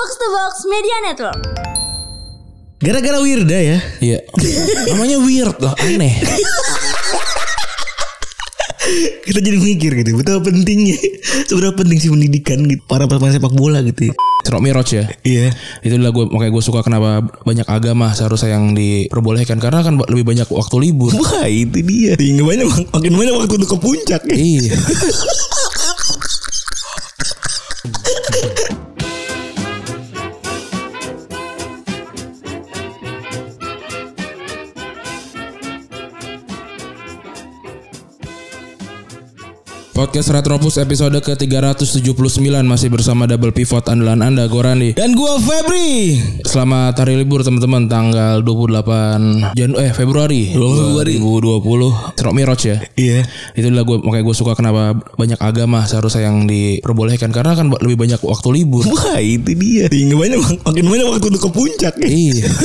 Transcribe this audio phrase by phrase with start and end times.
[0.00, 1.40] Box to Box Media Network.
[2.80, 3.78] Gara-gara Wirda ya.
[4.00, 4.24] Iya.
[4.88, 6.24] Namanya weird loh, aneh.
[9.28, 10.16] Kita jadi mikir gitu.
[10.16, 10.96] Betapa pentingnya.
[11.44, 12.80] Seberapa penting sih pendidikan gitu.
[12.88, 14.08] Para pemain sepak bola gitu.
[14.08, 14.16] ya.
[14.40, 15.04] Serok Miroj ya.
[15.20, 15.52] Iya.
[15.84, 20.48] Itulah gue makanya gue suka kenapa banyak agama seharusnya yang diperbolehkan karena kan lebih banyak
[20.48, 21.12] waktu libur.
[21.12, 22.16] Wah itu dia.
[22.16, 24.36] Sehingga banyak makin banyak waktu untuk ke puncak ya.
[24.40, 24.72] iya.
[40.00, 44.96] Podcast Retropus episode ke-379 masih bersama double pivot andalan Anda Gorandi.
[44.96, 46.16] Dan gua Febri.
[46.40, 51.20] Selamat hari libur teman-teman tanggal 28 Janu eh Februari Februari.
[51.20, 52.16] 2020.
[52.16, 52.80] Serok Miroj ya.
[52.96, 53.28] Iya.
[53.52, 58.24] Itulah gue makanya gue suka kenapa banyak agama seharusnya yang diperbolehkan karena kan lebih banyak
[58.24, 58.88] waktu libur.
[58.88, 59.84] Wah itu dia.
[59.92, 62.08] Sehingga banyak makin banyak waktu untuk ke puncak ya.
[62.08, 62.48] iya.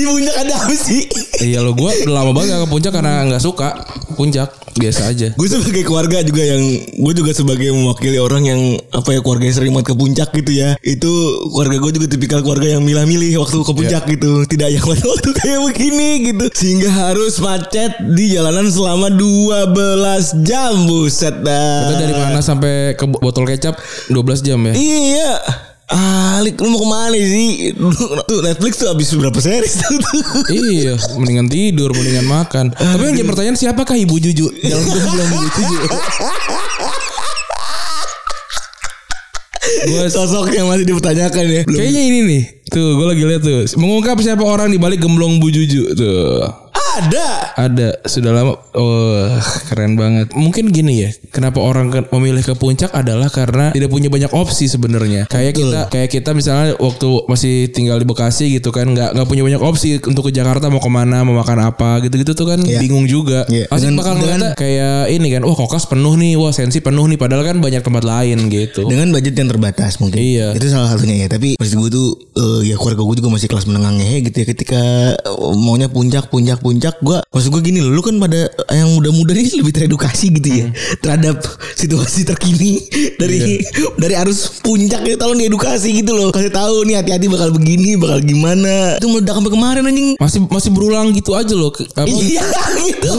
[0.11, 1.01] puncak ada apa sih?
[1.41, 3.69] Iya lo gue udah lama banget gak ke puncak karena nggak suka
[4.13, 5.27] puncak biasa aja.
[5.35, 8.61] Gue sebagai keluarga juga yang gue juga sebagai mewakili orang yang
[8.93, 10.69] apa ya keluarga yang sering banget ke puncak gitu ya.
[10.83, 11.11] Itu
[11.51, 14.31] keluarga gue juga tipikal keluarga yang milah-milih waktu ke puncak gitu.
[14.47, 16.45] Tidak yang waktu kayak begini gitu.
[16.53, 21.91] Sehingga harus macet di jalanan selama 12 jam buset dah.
[21.91, 23.79] Kita dari mana sampai ke botol kecap
[24.11, 24.73] 12 jam ya.
[24.75, 25.70] Iya.
[25.91, 27.75] Alik lu mau ke mana sih?
[28.31, 29.99] Tuh Netflix tuh habis berapa series tuh?
[30.55, 32.71] iya, mendingan tidur, mendingan makan.
[32.71, 34.47] Tapi yang jadi pertanyaan siapakah Ibu Juju?
[34.63, 35.77] Yang belum Ibu Juju.
[39.81, 41.61] Gue Sosok yang masih dipertanyakan ya.
[41.67, 41.79] Belum.
[41.79, 42.43] Kayaknya ini nih.
[42.71, 43.67] Tuh, gue lagi lihat tuh.
[43.75, 45.91] Mengungkap siapa orang di balik gemblong Bu Juju.
[45.91, 46.60] Tuh.
[46.93, 47.27] Ada.
[47.57, 48.53] Ada sudah lama.
[48.73, 49.31] Oh,
[49.65, 50.31] keren banget.
[50.31, 51.09] Mungkin gini ya.
[51.29, 55.25] Kenapa orang ke- memilih ke puncak adalah karena tidak punya banyak opsi sebenarnya.
[55.25, 59.41] Kayak kita kayak kita misalnya waktu masih tinggal di Bekasi gitu kan nggak nggak punya
[59.41, 62.79] banyak opsi untuk ke Jakarta mau ke mana mau makan apa gitu-gitu tuh kan Iya.
[62.79, 63.47] bingung juga.
[63.47, 63.67] Iya.
[63.67, 65.41] Pasti bakal dengan- ngeliatnya kayak ini kan.
[65.41, 66.35] Wah kokas penuh nih.
[66.35, 67.15] Wah sensi penuh nih.
[67.15, 68.83] Padahal kan banyak tempat lain gitu.
[68.83, 70.51] dengan budget yang terbatas mungkin Iya.
[70.51, 73.63] itu salah satunya ya tapi maksud gue tuh eh, ya keluarga gue juga masih kelas
[73.63, 74.81] menengah ngehe gitu ya ketika
[75.13, 79.37] eh, maunya puncak puncak puncak gue maksud gue gini loh lu kan pada yang muda-muda
[79.37, 80.67] nih lebih teredukasi gitu ya
[81.05, 81.37] terhadap
[81.77, 82.81] situasi terkini
[83.21, 83.61] dari
[84.01, 86.29] dari arus puncak itu tolong diedukasi gitu loh.
[86.31, 88.97] Kasih tahu nih hati-hati bakal begini bakal gimana.
[88.97, 90.09] Itu meledak sampai kemarin anjing.
[90.17, 91.73] Masih masih berulang gitu aja loh.
[91.73, 92.45] Apa, iya
[92.81, 93.09] gitu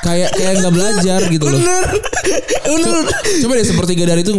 [0.00, 1.58] kayak kayak nggak belajar gitu loh.
[1.58, 1.84] bener
[2.68, 3.04] bener
[3.38, 4.32] Coba deh sepertiga dari itu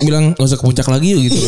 [0.00, 1.38] bilang gak usah ke puncak lagi yuk gitu.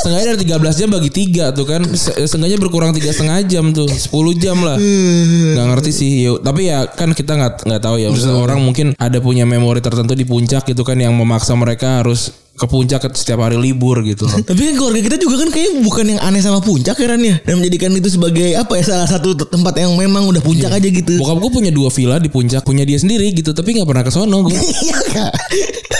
[0.00, 1.84] Setengahnya dari 13 jam bagi tiga tuh kan.
[1.92, 3.84] Se- Setengahnya berkurang tiga setengah jam tuh.
[3.84, 4.76] 10 jam lah.
[4.76, 6.10] Nggak ngerti sih.
[6.22, 8.08] Yo, tapi ya kan kita nggak nggak tahu ya.
[8.08, 12.32] Maksudnya orang mungkin ada punya memori tertentu di puncak gitu kan yang memaksa mereka harus
[12.60, 14.28] ke puncak setiap hari libur gitu.
[14.48, 17.40] Tapi kan keluarga kita juga kan kayak bukan yang aneh sama puncak ya Ran ya.
[17.40, 20.84] Dan menjadikan itu sebagai apa ya salah satu te- tempat yang memang udah puncak aja
[20.84, 21.16] gitu.
[21.16, 24.12] Bokap gue punya dua villa di puncak, punya dia sendiri gitu, tapi nggak pernah ke
[24.12, 24.52] sono gue.
[24.80, 25.32] Iya kak.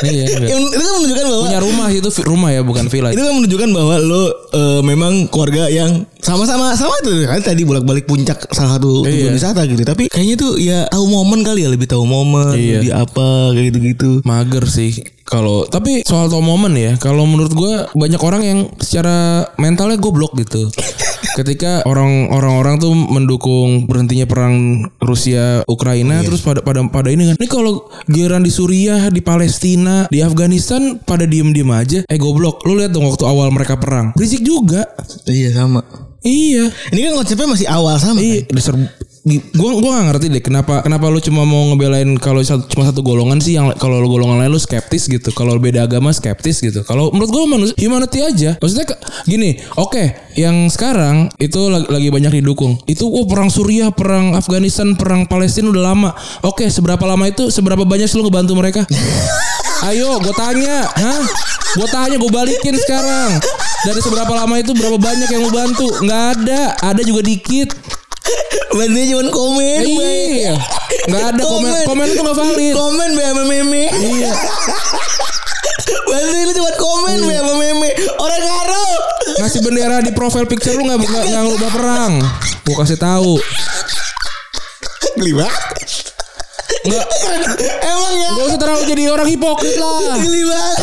[0.00, 0.48] Iya, itu
[0.78, 3.12] kan menunjukkan bahwa punya rumah itu rumah ya bukan villa.
[3.12, 8.04] itu kan menunjukkan bahwa lo eh, memang keluarga yang sama-sama sama itu kan tadi bolak-balik
[8.04, 9.36] puncak salah satu tujuan Iya.
[9.36, 9.82] wisata gitu.
[9.82, 12.80] Tapi kayaknya tuh ya tahu momen kali ya lebih tahu momen, Iya.
[12.80, 14.10] lebih apa kayak gitu-gitu.
[14.22, 19.46] mager sih kalau tapi soal tau momen ya kalau menurut gua banyak orang yang secara
[19.56, 20.66] mentalnya goblok gitu
[21.38, 27.36] ketika orang orang-orang tuh mendukung berhentinya perang Rusia Ukraina terus pada pada pada ini kan
[27.38, 32.82] ini kalau giliran di Suriah di Palestina di Afghanistan pada diem-diem aja eh goblok lu
[32.82, 34.82] lihat dong waktu awal mereka perang berisik juga
[35.30, 35.80] Iya sama.
[36.26, 38.18] iya Ini kan konsepnya masih awal sama.
[38.18, 38.56] Iya, kan?
[38.56, 38.74] dasar
[39.52, 43.36] gua gua gak ngerti deh kenapa kenapa lu cuma mau ngebelain kalau cuma satu golongan
[43.40, 45.28] sih yang kalau golongan lain lu skeptis gitu.
[45.36, 46.80] Kalau beda agama skeptis gitu.
[46.84, 48.50] Kalau menurut gua manusia humanity aja.
[48.56, 48.86] Maksudnya
[49.28, 52.80] gini, oke, yang sekarang itu lagi, banyak didukung.
[52.88, 56.10] Itu oh perang Suriah, perang Afghanistan, perang Palestina udah lama.
[56.46, 58.82] Oke, seberapa lama itu seberapa banyak sih lu ngebantu mereka?
[59.88, 61.24] Ayo, gue tanya, hah?
[61.72, 63.40] Gue tanya, gue balikin sekarang.
[63.80, 65.88] Dari seberapa lama itu berapa banyak yang lu bantu?
[66.04, 67.72] Nggak ada, ada juga dikit.
[68.70, 69.82] Bantunya cuma komen.
[69.82, 70.54] Iya.
[71.10, 71.70] Nggak ada komen.
[71.90, 72.74] Komen itu nggak valid.
[72.74, 73.82] Komen be sama meme.
[73.90, 74.32] Iya.
[76.10, 77.90] Bantuin lu cuma komen be sama meme.
[78.18, 78.96] Orang ngaruh.
[79.42, 82.12] Ngasih bendera di profile picture lu nggak nggak nggak ngubah perang.
[82.62, 83.42] Gue kasih tahu.
[85.18, 85.99] Geli banget.
[86.80, 87.04] Nggak
[87.82, 88.28] Emang ya.
[88.32, 90.16] nggak usah terlalu jadi orang hipokrit lah.
[90.16, 90.78] Geli banget.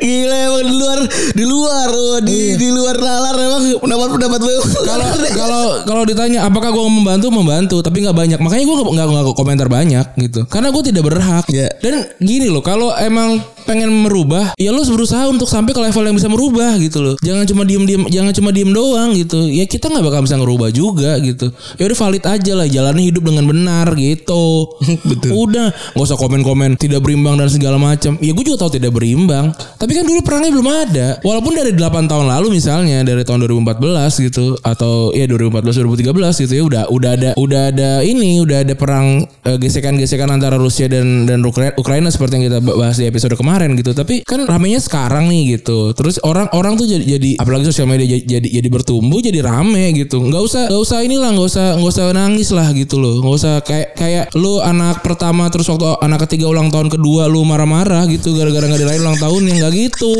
[0.00, 0.98] Gila gila emang di luar
[1.32, 4.56] di luar oh, di di luar nalar emang pendapat pendapat lu.
[4.82, 5.06] Kalau
[5.42, 9.68] kalau kalau ditanya apakah gue membantu membantu tapi nggak banyak makanya gue nggak nggak komentar
[9.68, 11.68] banyak gitu karena gue tidak berhak Iya.
[11.82, 16.04] dan gini loh kalau emang pengen merubah ya lo harus berusaha untuk sampai ke level
[16.04, 17.14] yang bisa merubah gitu loh.
[17.22, 19.46] Jangan cuma diem diem jangan cuma diem doang gitu.
[19.48, 21.50] Ya kita nggak bakal bisa ngerubah juga gitu.
[21.78, 24.68] Ya udah valid aja lah jalani hidup dengan benar gitu.
[25.08, 25.30] Betul.
[25.48, 28.18] udah nggak usah komen komen tidak berimbang dan segala macam.
[28.18, 29.54] Ya gue juga tahu tidak berimbang.
[29.78, 31.08] Tapi kan dulu perangnya belum ada.
[31.22, 36.52] Walaupun dari 8 tahun lalu misalnya dari tahun 2014 gitu atau ya 2014 2013 gitu
[36.52, 41.28] ya udah udah ada udah ada ini udah ada perang eh, gesekan-gesekan antara Rusia dan
[41.28, 43.92] dan Ukra- Ukraina seperti yang kita bahas di episode kemarin gitu.
[43.92, 45.92] Tapi kan ramenya sekarang nih gitu.
[45.92, 50.22] Terus orang-orang tuh jadi jadi apalagi sosial media jadi jadi, jadi bertumbuh jadi rame gitu.
[50.22, 53.20] Nggak usah nggak usah inilah nggak usah nggak usah nangis lah gitu loh.
[53.20, 57.44] Nggak usah kayak kayak lu anak pertama terus waktu anak ketiga ulang tahun kedua lu
[57.44, 60.12] marah-marah gitu gara-gara nggak dirayain ulang tahun yang nggak gitu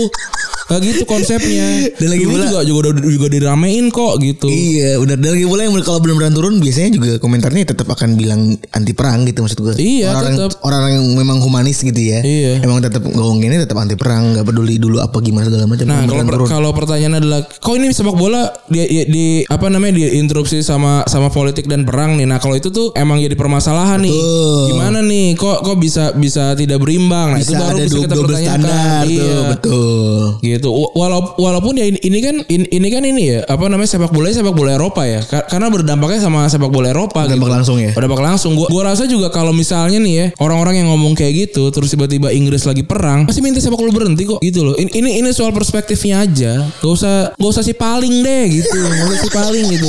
[0.72, 5.16] nggak gitu konsepnya Dan lagi pula- juga juga udah juga diramein kok gitu Iya benar
[5.16, 8.40] dan lagi pula yang kalau benar-benar turun biasanya juga komentarnya tetap akan bilang
[8.70, 9.74] anti perang gitu maksud gue.
[9.74, 10.50] Iya, orang tetap.
[10.62, 12.22] orang yang memang humanis gitu ya.
[12.22, 12.62] Iya.
[12.62, 15.84] Emang tetap ngomonginnya tetap anti perang nggak peduli dulu apa gimana segala macam.
[15.84, 20.00] Nah, kalau per- kalau pertanyaan adalah kok ini sepak bola di, di, di- apa namanya
[20.00, 22.24] diinterupsi sama sama politik dan perang nih.
[22.24, 24.12] Nah, kalau itu tuh emang jadi permasalahan nih.
[24.12, 24.64] Betul.
[24.70, 25.26] Gimana nih?
[25.34, 27.34] Kok kok bisa bisa tidak berimbang?
[27.34, 28.60] Nah, bisa itu baru ada bisa kita double pertanyakan.
[28.62, 29.20] standar Iya.
[29.22, 30.20] tuh betul.
[30.42, 33.88] gitu Wa- walaupun walaupun ya ini, ini kan ini, ini kan ini ya apa namanya
[33.88, 35.24] sepak bola sepak bola Eropa ya.
[35.24, 37.54] Ka- karena berdampaknya sama sepak bola Eropa Dampak gitu.
[37.56, 37.90] langsung ya?
[37.96, 38.52] berdampak langsung.
[38.54, 42.28] Gua gua rasa juga kalau misalnya nih ya orang-orang yang ngomong kayak gitu terus tiba-tiba
[42.30, 44.74] Inggris lagi perang pasti minta sepak bola berhenti kok gitu loh.
[44.76, 46.52] Ini ini, ini soal perspektifnya aja.
[46.78, 48.76] Gak usah gak usah si paling deh gitu.
[48.76, 49.88] Gak usah si paling gitu.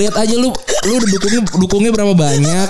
[0.00, 0.50] Lihat aja lu
[0.88, 2.68] lu dukungnya dukungnya berapa banyak?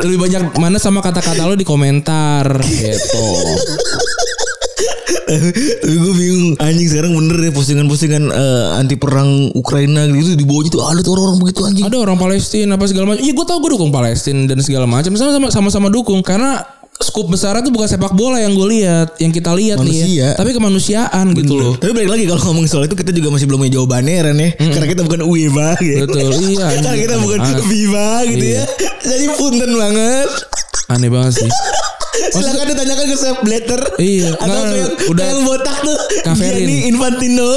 [0.00, 3.26] Lebih banyak mana sama kata-kata lu di komentar gitu
[5.30, 10.70] Tapi gue bingung anjing sekarang bener ya postingan-postingan eh, anti perang Ukraina gitu di bawahnya
[10.70, 11.84] tuh ada tuh orang-orang begitu anjing.
[11.84, 13.22] ada orang Palestina apa segala macam.
[13.22, 15.12] Iya gue tau gue dukung Palestina dan segala macam.
[15.12, 16.66] Sama-sama sama-sama dukung karena
[17.00, 20.30] skup besarnya tuh bukan sepak bola yang gue lihat, yang kita lihat nih ya.
[20.34, 21.72] Tapi kemanusiaan gitu loh.
[21.74, 24.50] Tapi balik lagi kalau ngomong soal itu kita juga masih belum punya jawabannya Ren ya.
[24.58, 26.04] Karena kita bukan UIBA gitu.
[26.04, 27.38] Betul, iya, Karena kita bukan.
[27.64, 28.60] Viva gitu Iya.
[28.60, 28.64] ya.
[29.06, 30.28] Jadi punten banget.
[30.88, 31.50] Aneh banget sih.
[32.34, 33.80] Silakan ditanyakan ke Chef Blatter.
[33.96, 35.98] Iya, Atau ke yang, udah- yang botak tuh.
[36.26, 36.66] Kaverin.
[36.66, 37.50] Gianni Infantino.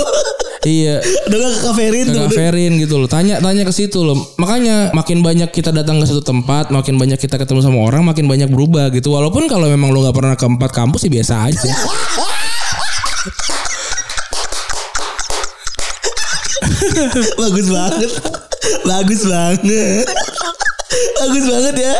[0.64, 1.04] Iya.
[1.28, 2.22] Udah gak ke Kaverin Ke tuh.
[2.32, 3.10] Kaverin gitu loh.
[3.12, 4.16] Tanya tanya ke situ loh.
[4.40, 8.32] Makanya makin banyak kita datang ke satu tempat, makin banyak kita ketemu sama orang, makin
[8.32, 9.12] banyak berubah gitu.
[9.12, 11.72] Walaupun kalau memang lo nggak pernah ke empat kampus sih biasa aja.
[17.42, 18.12] Bagus banget.
[18.88, 20.06] Bagus banget.
[21.16, 21.96] Bagus banget ya.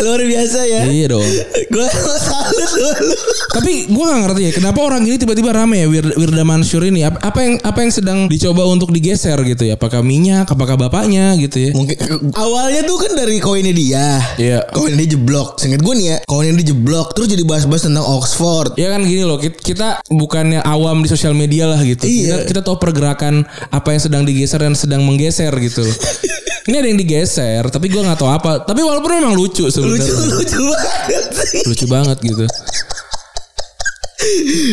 [0.00, 0.82] Luar biasa ya.
[0.86, 1.24] iya dong.
[1.68, 1.86] Gue
[2.16, 3.14] salut dulu.
[3.50, 7.02] Tapi gue gak ngerti ya kenapa orang ini tiba-tiba rame ya Wir- Wirda Mansur ini
[7.02, 11.58] apa, yang apa yang sedang dicoba untuk digeser gitu ya apakah minyak apakah bapaknya gitu
[11.60, 11.96] ya Mungkin
[12.34, 14.06] awalnya tuh kan dari koinnya dia.
[14.36, 14.58] Iya.
[14.70, 15.58] Koinnya dia jeblok.
[15.58, 18.74] Seinget gue nih ya, koinnya dia jeblok terus jadi bahas-bahas tentang Oxford.
[18.74, 22.46] Ya kan gini loh kit- kita bukannya awam di sosial media lah gitu Iya.
[22.46, 25.82] kita, kita tahu pergerakan apa yang sedang digeser dan sedang menggeser gitu
[26.68, 30.04] Ini ada yang digeser tapi gue nggak tahu apa tapi walaupun memang lucu Lucu sebenarnya
[30.36, 31.60] lucu banget sih.
[31.64, 32.44] lucu banget gitu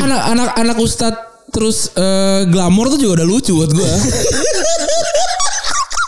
[0.03, 3.89] anak-anak anak ustadz terus eh, glamor tuh juga udah lucu buat gue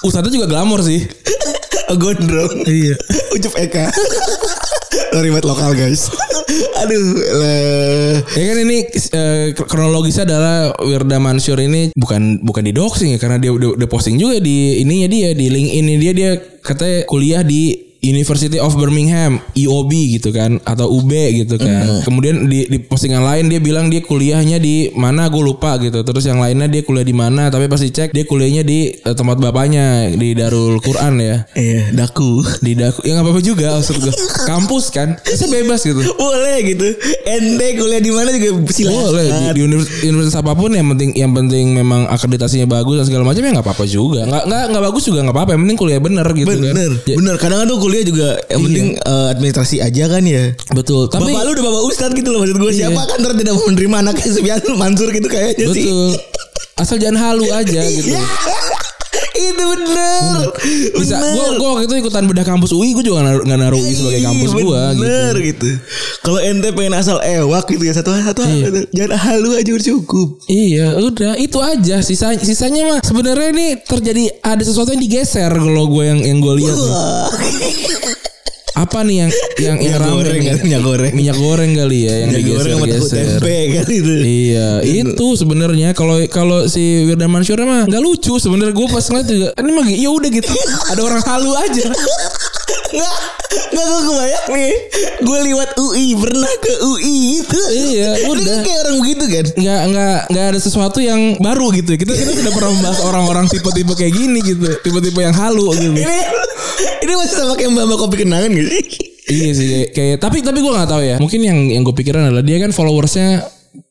[0.04, 1.08] ustadznya juga glamor sih
[1.88, 2.68] Gondrong.
[2.68, 3.00] iya
[3.32, 3.88] Ucup Eka.
[5.16, 6.12] Ribat lokal guys.
[6.84, 7.08] Aduh.
[7.18, 8.14] Lah.
[8.36, 13.38] Ya kan ini eh, kronologisnya adalah Wirda Mansur ini bukan bukan di doxing ya karena
[13.40, 16.32] dia udah, posting juga di ininya dia di LinkedIn ini dia dia
[16.64, 22.04] katanya kuliah di University of Birmingham IOB gitu kan atau UB gitu kan.
[22.04, 26.02] Kemudian di, di postingan lain dia bilang dia kuliahnya di mana gue lupa gitu.
[26.02, 29.38] Terus yang lainnya dia kuliah di mana tapi pas dicek dia kuliahnya di eh, tempat
[29.38, 31.38] bapaknya di Darul Quran ya.
[31.54, 32.46] Iya, daku.
[32.60, 34.14] Di Daku ya nggak apa-apa juga maksud gue.
[34.46, 35.18] Kampus kan.
[35.20, 35.98] Bisa bebas gitu.
[36.14, 36.86] Boleh gitu.
[37.26, 39.02] Ente kuliah di mana juga silakan.
[39.10, 43.06] Boleh di, di univers- universitas apa pun yang penting yang penting memang akreditasinya bagus dan
[43.06, 44.22] segala macam ya nggak apa-apa juga.
[44.24, 45.50] Nggak nggak nggak bagus juga nggak apa-apa.
[45.58, 46.62] Yang penting kuliah bener gitu kan.
[46.62, 47.36] Bener, Ya, bener.
[47.38, 50.52] Kadang kadang kuliah juga yang penting eh, administrasi aja kan ya.
[50.76, 51.08] betul.
[51.08, 52.72] Tapi bapak lu udah bapak ustad gitu loh maksud gue.
[52.76, 52.92] Iya.
[52.92, 55.88] Siapa kan tidak mau menerima anaknya Sufyan Mansur gitu kayaknya sih.
[55.88, 56.12] betul.
[56.78, 58.12] Asal jangan halu aja gitu.
[59.38, 59.48] Iya.
[59.48, 60.36] Itu bener.
[60.98, 61.34] Bisa Bener.
[61.34, 64.22] gua gua waktu itu ikutan bedah kampus UI gua juga nggak naruh, naruh UI sebagai
[64.22, 65.00] kampus Iya, gua gitu.
[65.00, 65.70] bener gitu.
[66.20, 68.66] Kalau ente pengen asal ewak gitu ya satu satu Iya.
[68.90, 70.28] jangan halu aja udah cukup.
[70.46, 71.96] Iya, udah itu aja.
[72.02, 76.54] Sisa sisanya mah sebenarnya ini terjadi ada sesuatu yang digeser kalau gue yang yang gue
[76.58, 76.78] lihat.
[78.78, 80.46] apa nih yang yang yang Minyak rame goreng nih?
[80.48, 81.12] kali, minyak goreng.
[81.12, 83.40] minyak goreng kali ya yang Minyak goreng digeser-geser.
[83.40, 84.14] tempe kali itu.
[84.20, 89.28] Iya, itu sebenarnya kalau kalau si Wirda Mansur mah nggak lucu sebenarnya gue pas ngeliat
[89.28, 90.54] juga ini mah ya udah gitu
[90.88, 91.86] ada orang halu aja
[92.88, 93.16] Nggak,
[93.70, 94.74] nggak gue kebayang nih.
[95.20, 97.60] Gue lewat UI, pernah ke UI itu.
[97.70, 98.44] Iya, Ini udah.
[98.46, 99.46] kan kayak orang begitu kan.
[99.54, 103.92] nggak nggak nggak ada sesuatu yang baru gitu kita kita sudah pernah membahas orang-orang tipe-tipe
[103.94, 106.20] kayak gini gitu tipe-tipe yang halu gitu Ini
[107.00, 108.70] ini masih sama kayak mbak mbak kopi kenangan gitu
[109.28, 111.16] iya sih kayak- tapi tapi gue nggak tahu ya.
[111.18, 113.44] Mungkin yang yang gue pikiran adalah dia kan followersnya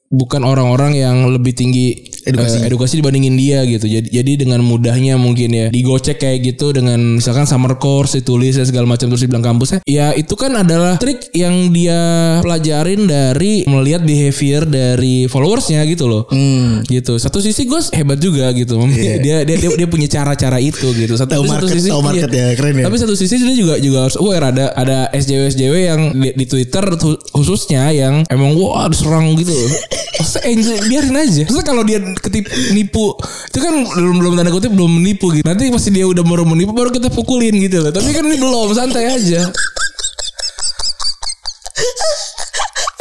[0.09, 2.59] bukan orang-orang yang lebih tinggi Edukasi.
[2.59, 2.95] eh, edukasi.
[2.99, 3.87] dibandingin dia gitu.
[3.87, 5.67] Jadi jadi dengan mudahnya mungkin ya.
[5.69, 10.11] Digocek kayak gitu dengan misalkan summer course ditulis dan segala macam terus dibilang kampusnya ya.
[10.11, 11.99] Itu kan adalah trik yang dia
[12.43, 16.27] pelajarin dari melihat behavior dari followersnya gitu loh.
[16.27, 16.83] Hmm.
[16.85, 17.15] gitu.
[17.17, 18.75] Satu sisi gue hebat juga gitu.
[18.97, 21.15] Dia, dia dia dia punya cara-cara itu gitu.
[21.15, 22.43] Satu, tapi satu market- sisi market iya.
[22.43, 22.85] ya, keren ya.
[22.87, 24.51] tapi satu sisi dia juga juga harus aware.
[24.51, 29.55] Ada ada SJW SJW yang di, di Twitter hu- khususnya yang emang wah diserang gitu
[30.17, 33.17] Masa enjoy biarin aja Terus kalau dia ketip nipu
[33.53, 36.77] itu kan belum belum tanda kutip belum menipu gitu nanti pasti dia udah baru menipu
[36.77, 39.49] baru kita pukulin gitu loh tapi kan ini belum santai aja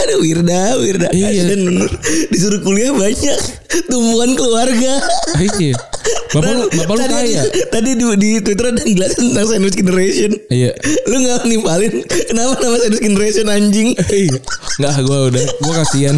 [0.05, 1.09] Ada Wirda, Wirda.
[1.17, 1.49] Iya.
[1.49, 1.81] Dan
[2.29, 3.37] disuruh kuliah banyak
[3.89, 5.01] tumbuhan keluarga.
[5.41, 5.73] iya
[6.29, 7.41] bapak lu bapak lu tadi, kaya
[7.73, 10.31] Tadi di, di Twitter ada yang jelasin tentang sandwich generation.
[10.53, 10.71] iya
[11.09, 13.89] Lu gak nimpalin kenapa nama sandwich generation anjing?
[13.97, 14.37] Iya.
[14.77, 16.15] Nggak gue udah Gue kasihan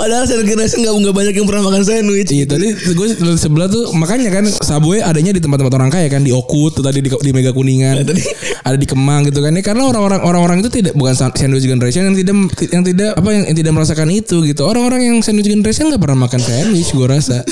[0.00, 2.30] Padahal sandwich generation gak, nggak banyak yang pernah makan sandwich.
[2.30, 3.08] Iya tadi gue
[3.38, 7.00] sebelah tuh Makanya kan Subway adanya di tempat-tempat orang kaya kan Di Okut tuh tadi
[7.00, 8.22] di, di Mega Kuningan tadi.
[8.66, 12.16] Ada di Kemang gitu kan ya Karena orang-orang orang-orang itu tidak Bukan sandwich generation Yang
[12.24, 12.36] tidak
[12.72, 16.26] Yang tidak Apa yang, yang tidak merasakan itu gitu Orang-orang yang sandwich generation gak pernah
[16.26, 17.42] makan sandwich Gue rasa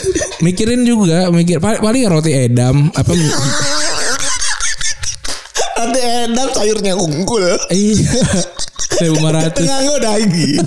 [0.44, 3.12] Mikirin juga mikir Paling, paling roti edam Apa
[5.74, 7.44] Nanti edam sayurnya unggul.
[7.68, 8.16] Iya
[8.94, 10.58] Seribu lima ratus Tengah nggak daging.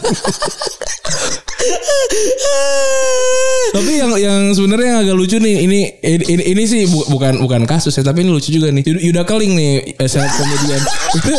[3.67, 7.39] Tapi yang yang sebenarnya yang agak lucu nih ini ini, ini, ini sih bu- bukan
[7.39, 8.83] bukan kasus ya tapi ini lucu juga nih.
[8.85, 10.81] Yuda- Keling nih eh, stand up komedian.
[11.13, 11.33] Itu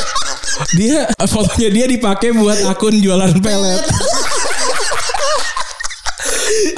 [0.77, 3.81] dia fotonya dia dipakai buat akun jualan pelet.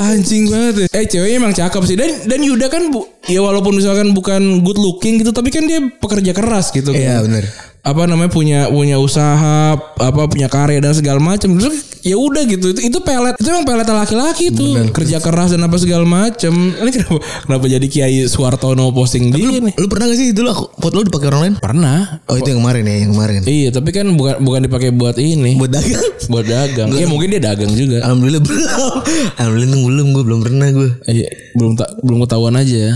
[0.01, 0.87] Anjing banget ya.
[0.93, 4.79] Eh ceweknya emang cakep sih dan dan Yuda kan bu, ya walaupun misalkan bukan good
[4.79, 7.01] looking gitu tapi kan dia pekerja keras gitu kan.
[7.01, 7.45] Iya, bener.
[7.81, 11.57] Apa namanya punya punya usaha apa punya karya dan segala macam.
[11.57, 15.65] Terus ya udah gitu itu, itu pelet itu emang pelet laki-laki tuh kerja keras dan
[15.65, 16.53] apa segala macam.
[16.53, 19.75] Ini kenapa kenapa jadi Kiai Suartono posting dia nih?
[19.81, 21.55] Lu pernah gak sih dulu aku foto lu dipakai orang lain?
[21.61, 22.25] Pernah.
[22.29, 23.41] Oh itu yang kemarin ya, yang kemarin.
[23.45, 25.57] Iya, tapi kan bukan bukan dipakai buat ini.
[25.57, 26.05] Buat dagang.
[26.33, 26.89] buat dagang.
[26.93, 28.05] Iya, mungkin dia dagang juga.
[28.05, 28.93] Alhamdulillah belum.
[29.41, 30.91] Alhamdulillah belum gue belum pernah gue.
[31.09, 32.95] Iya, belum tak belum ketahuan aja.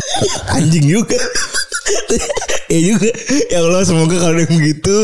[0.57, 1.19] Anjing juga.
[2.67, 3.09] Ya juga
[3.47, 4.95] ya Allah semoga kalau yang begitu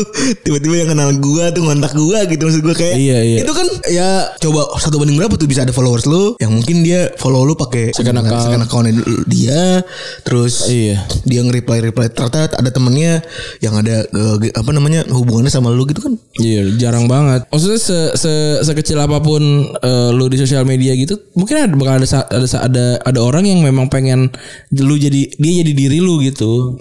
[0.41, 3.37] tiba-tiba yang kenal gua tuh ngontak gua gitu maksud gua kayak Iya, iya.
[3.41, 7.13] itu kan ya coba satu banding berapa tuh bisa ada followers lu yang mungkin dia
[7.15, 8.43] follow lu pakai Second account.
[8.43, 8.85] second account
[9.25, 9.85] dia
[10.21, 11.05] terus Iya.
[11.23, 13.21] dia nge-reply reply ternyata ada temennya
[13.59, 17.45] yang ada eh, apa namanya hubungannya sama lu gitu kan Iya, jarang banget.
[17.47, 19.43] Maksudnya se, se sekecil apa pun
[19.75, 23.59] eh, lu di sosial media gitu, mungkin ada bakal ada ada ada ada orang yang
[23.59, 24.31] memang pengen
[24.71, 26.79] lu jadi dia jadi diri lu gitu.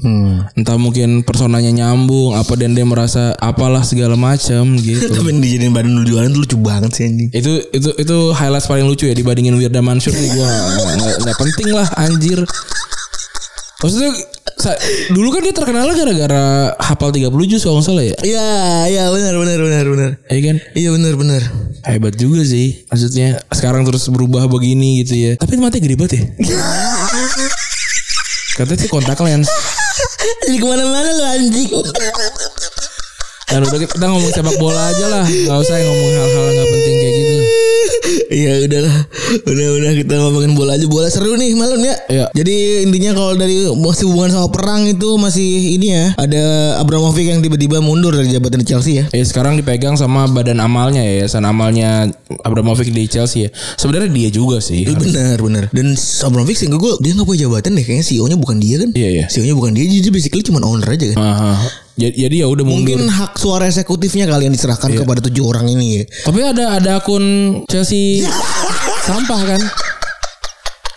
[0.55, 5.07] Entah mungkin personanya nyambung apa dan dia merasa apalah segala macam gitu.
[5.07, 9.05] tapi dijadiin badan lu jualan lucu banget sih anjing itu itu itu highlight paling lucu
[9.05, 10.49] ya dibandingin Wirda Mansur nih gua
[11.21, 12.41] nggak- penting lah anjir.
[13.81, 14.13] Maksudnya
[14.57, 14.77] sa-
[15.09, 16.45] dulu kan dia terkenal gara-gara
[16.77, 18.17] hafal 30 juz kalau nggak salah ya.
[18.21, 18.49] Iya,
[18.87, 20.11] iya benar benar benar benar.
[20.29, 20.57] Iya kan?
[20.75, 21.43] Iya benar benar.
[21.81, 26.25] Hebat juga sih Maksudnya Sekarang terus berubah begini gitu ya Tapi mati gede banget ya
[28.53, 29.49] Katanya sih kontak lens
[30.21, 31.69] Jadi ke mana-mana lu anjing.
[33.51, 37.15] Dan udah kita ngomong sepak bola aja lah Gak usah ngomong hal-hal gak penting kayak
[37.19, 37.30] gitu
[38.31, 38.97] Iya udahlah.
[39.45, 40.87] Udah udah kita ngomongin bola aja.
[40.89, 41.95] Bola seru nih malam ya.
[42.09, 42.27] Iya.
[42.33, 47.43] Jadi intinya kalau dari Masih hubungan sama perang itu Masih ini ya Ada Abramovich yang
[47.45, 49.05] tiba-tiba mundur Dari jabatan di Chelsea ya.
[49.11, 52.11] Ya sekarang dipegang sama badan amalnya ya Yayasan amalnya
[52.47, 53.49] Abramovich di Chelsea ya.
[53.77, 55.65] Sebenarnya dia juga sih Benar benar.
[55.71, 58.91] Dan Abramovich sehingga gue Dia gak punya jabatan deh Kayaknya CEO nya bukan dia kan.
[58.95, 59.25] Iya, iya.
[59.29, 61.19] CEO nya bukan dia Jadi basically cuma owner aja kan.
[61.19, 61.53] Aha.
[62.01, 62.97] Jadi, jadi ya udah mundur.
[62.97, 66.01] Mungkin hak suara eksekutifnya kali yang diserahkan kepada tujuh orang ini.
[66.01, 67.25] Ya Tapi ada ada akun
[67.69, 68.25] Chelsea
[69.07, 69.61] Sampah kan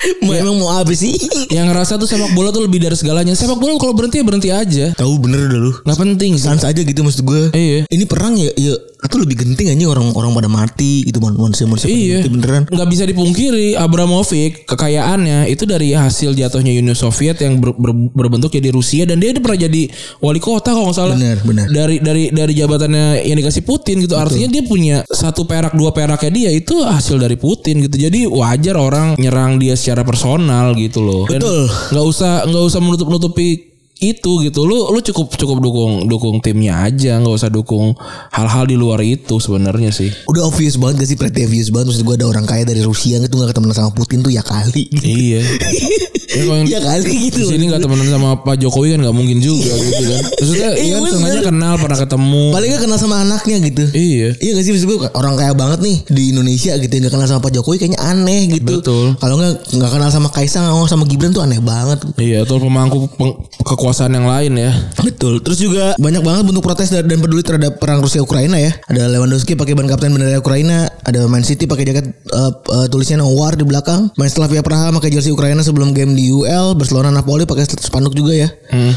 [0.23, 1.13] Mau Emang mau apa sih?
[1.55, 3.33] Yang ngerasa tuh sepak bola tuh lebih dari segalanya.
[3.33, 4.85] Sepak bola kalau berhenti ya berhenti aja.
[4.93, 5.71] Tahu bener udah lu.
[5.79, 6.43] Gak penting sih.
[6.43, 7.85] Sans aja gitu maksud gue Iya.
[7.85, 12.17] Ini perang ya, ya itu lebih genting aja orang-orang pada mati gitu manusia-manusia pada Iya.
[12.17, 12.61] mati beneran.
[12.65, 18.49] nggak bisa dipungkiri Abramovich kekayaannya itu dari hasil jatuhnya Uni Soviet yang ber- ber- berbentuk
[18.49, 21.15] jadi Rusia dan dia pernah jadi wali kota kalau nggak salah.
[21.19, 21.65] Benar, benar.
[21.67, 24.15] dari dari dari jabatannya yang dikasih Putin gitu.
[24.15, 27.99] Artinya dia punya satu perak dua peraknya dia itu hasil dari Putin gitu.
[27.99, 31.69] Jadi wajar orang nyerang dia secara personal gitu loh Dan Betul.
[31.69, 33.72] nggak usah nggak usah menutup nutupi
[34.03, 34.63] itu gitu.
[34.63, 37.15] Lu lu cukup cukup dukung dukung timnya aja.
[37.17, 37.95] Nggak usah dukung
[38.29, 40.11] hal-hal di luar itu sebenarnya sih.
[40.25, 41.17] Udah obvious banget gak sih?
[41.17, 41.89] Pretty obvious banget.
[41.89, 44.89] Maksud gue ada orang kaya dari Rusia gitu gak ketemuan sama Putin tuh ya kali
[44.89, 45.05] gitu.
[45.05, 45.41] iya.
[46.33, 47.45] Ya, kalau Ya kali gitu.
[47.45, 50.21] di sini nggak temenan sama Pak Jokowi kan nggak mungkin juga gitu kan.
[50.33, 51.13] Maksudnya Iya, iya kan bener.
[51.13, 52.43] sengaja kenal pernah ketemu.
[52.49, 53.83] Paling gak kenal sama anaknya gitu.
[53.93, 54.29] Iya.
[54.41, 54.71] Iya gak sih?
[54.73, 58.01] Maksud gue orang kaya banget nih di Indonesia gitu Gak kenal sama Pak Jokowi kayaknya
[58.01, 58.81] aneh gitu.
[58.81, 59.13] Betul.
[59.21, 62.01] Kalau gak, gak kenal sama Kaisang sama Gibran tuh aneh banget.
[62.17, 64.71] Iya, atau pemangku peng- kekuasaan yang lain ya.
[65.01, 65.39] Betul.
[65.45, 68.73] Terus juga banyak banget bentuk protes dan peduli terhadap perang Rusia Ukraina ya.
[68.89, 73.23] Ada Lewandowski pakai ban kapten bendera Ukraina, ada Man City pakai jaket uh, uh, tulisannya
[73.23, 74.11] War di belakang.
[74.17, 76.75] Main Slavia Praha pakai jersey Ukraina sebelum game di UL.
[76.75, 78.49] Barcelona Napoli pakai spanduk juga ya.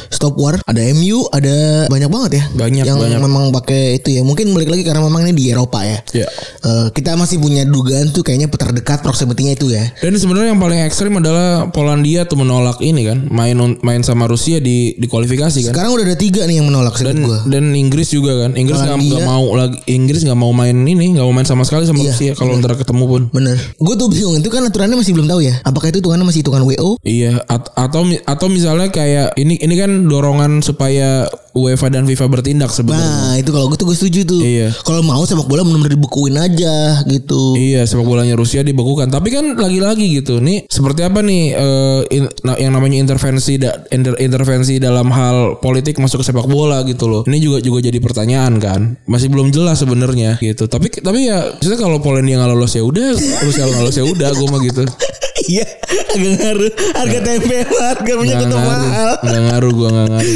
[0.09, 0.59] Stop War.
[0.65, 2.45] Ada MU, ada banyak banget ya.
[2.57, 3.21] Banyak, yang banyak.
[3.21, 4.23] memang pakai itu ya.
[4.25, 5.99] Mungkin balik lagi karena memang ini di Eropa ya.
[6.15, 6.29] Iya.
[6.67, 9.85] Eh, kita masih punya dugaan tuh kayaknya terdekat proximity-nya itu ya.
[10.03, 14.59] Dan sebenarnya yang paling ekstrim adalah Polandia tuh menolak ini kan, main main sama Rusia
[14.59, 15.73] di di kualifikasi kan.
[15.75, 17.43] Sekarang udah ada tiga nih yang menolak Dan gua.
[17.43, 18.55] dan Inggris juga kan.
[18.55, 21.99] Inggris nggak mau lagi Inggris nggak mau main ini, nggak mau main sama sekali sama
[21.99, 23.23] Iya, Rusia kalau ntar ketemu pun.
[23.33, 23.57] Bener.
[23.77, 25.59] Gue tuh bingung itu kan aturannya masih belum tahu ya.
[25.63, 27.01] Apakah itu hitungannya masih hitungan WO?
[27.01, 32.69] Iya, at- atau atau misalnya kayak ini ini kan dorongan supaya UEFA dan FIFA bertindak
[32.69, 33.09] sebenarnya.
[33.09, 34.41] Nah itu kalau gue tuh gue setuju tuh.
[34.41, 34.69] Iya.
[34.79, 37.57] Kalau mau sepak bola benar-benar dibekuin aja gitu.
[37.57, 42.33] Iya sepak bolanya Rusia dibekukan Tapi kan lagi-lagi gitu Nih seperti apa nih eh, in-
[42.43, 47.07] nah, Yang namanya intervensi da, inter- Intervensi dalam hal politik Masuk ke sepak bola gitu
[47.07, 51.49] loh Ini juga juga jadi pertanyaan kan Masih belum jelas sebenarnya gitu Tapi tapi ya
[51.49, 54.83] Maksudnya kalau Polandia nggak lolos ya udah Rusia nggak lolos ya udah Gue mah gitu
[55.37, 55.67] Iya,
[56.17, 56.73] agak ngaruh.
[56.97, 59.11] Harga tempe harga minyak Nggak tetap mahal.
[59.21, 60.33] Nggak ngaruh gue nggak ngaruh.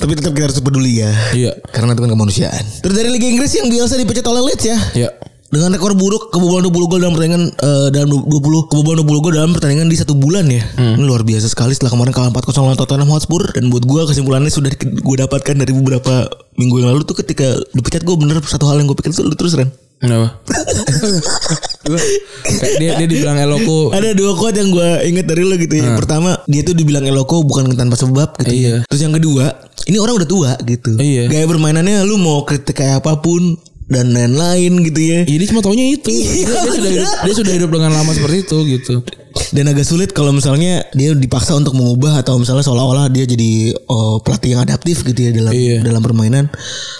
[0.00, 1.12] Tapi tetap kita harus peduli ya.
[1.36, 2.64] Iya Karena itu kan kemanusiaan.
[2.80, 4.78] Terus dari Liga Inggris yang biasa dipecat oleh Leeds ya.
[4.96, 5.10] Iya
[5.48, 9.50] Dengan rekor buruk kebobolan 20 gol dalam pertandingan eh, dalam 20 kebobolan 20 gol dalam
[9.56, 10.60] pertandingan di satu bulan ya.
[10.76, 14.52] Ini luar biasa sekali setelah kemarin kalah 4-0 lawan Tottenham Hotspur dan buat gua kesimpulannya
[14.52, 16.28] sudah gue dapatkan dari beberapa
[16.60, 19.56] minggu yang lalu tuh ketika dipecat gue bener satu hal yang gue pikir tuh terus
[19.56, 19.72] Ren.
[19.98, 20.38] Kenapa?
[22.78, 25.90] Dia dia dibilang Eloko Ada dua quote yang gue inget dari lo gitu ya.
[25.90, 28.52] Yang pertama dia tuh dibilang eloko bukan tanpa sebab gitu.
[28.52, 28.74] Iya.
[28.86, 29.56] Terus yang kedua
[29.88, 30.94] ini orang udah tua gitu.
[31.00, 31.32] Iya.
[31.32, 33.56] Gaya permainannya lu mau kritik kayak apa pun
[33.88, 35.20] dan lain-lain gitu ya.
[35.24, 38.44] Iya dia cuma taunya itu dia, dia sudah hidup, dia sudah hidup dengan lama seperti
[38.44, 38.94] itu gitu
[39.48, 44.20] Dan agak sulit kalau misalnya dia dipaksa untuk mengubah atau misalnya seolah-olah dia jadi oh,
[44.20, 45.80] pelatih yang adaptif gitu ya dalam Iya.
[45.80, 46.52] dalam permainan.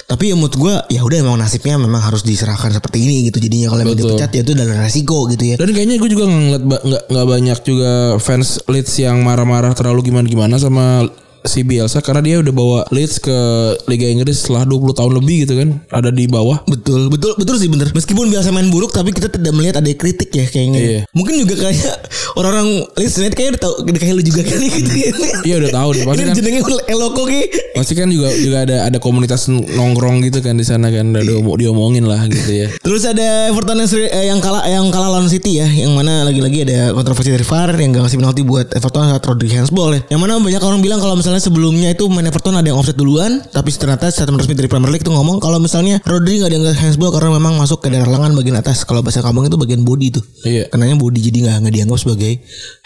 [0.08, 3.36] Tapi ya menurut gue ya udah emang nasibnya memang harus diserahkan seperti ini gitu.
[3.42, 5.54] Jadinya kalau emang dipecat ya itu adalah resiko gitu ya.
[5.60, 10.56] Dan kayaknya gue juga ngeliat nggak nggak banyak juga fans Leeds yang marah-marah terlalu gimana-gimana
[10.56, 11.04] sama
[11.44, 13.36] si Bielsa karena dia udah bawa Leeds ke
[13.86, 16.62] Liga Inggris setelah 20 tahun lebih gitu kan ada di bawah.
[16.64, 17.90] Betul, betul, betul sih bener.
[17.92, 20.80] Meskipun biasa main buruk, tapi kita tidak melihat ada kritik ya kayaknya.
[20.80, 21.00] Iya.
[21.12, 21.94] Mungkin juga kayak
[22.34, 25.10] orang-orang Leeds United kayaknya udah tahu, kayak lu juga kali gitu ya.
[25.44, 27.42] Iya udah tahu nih pasti kan jenenge Eloko ki.
[27.78, 31.58] pasti kan juga juga ada ada komunitas nongkrong gitu kan di sana kan udah diom-
[31.58, 32.68] diomongin lah gitu ya.
[32.80, 36.24] Terus ada Everton yang, seri- eh, yang kalah yang kalah lawan City ya, yang mana
[36.24, 40.00] lagi-lagi ada kontroversi dari VAR yang gak ngasih penalti buat Everton saat Rodri handsball ya.
[40.10, 43.44] Yang mana banyak orang bilang kalau misalnya sebelumnya itu main Everton ada yang offset duluan,
[43.52, 47.12] tapi ternyata statement resmi dari Premier League itu ngomong kalau misalnya Rodri nggak dianggap handsball
[47.12, 48.88] karena memang masuk ke daerah lengan bagian atas.
[48.88, 50.24] Kalau bahasa kampung itu bagian body itu.
[50.48, 50.72] Iya.
[50.72, 52.32] Kenanya body jadi nggak nggak dianggap sebagai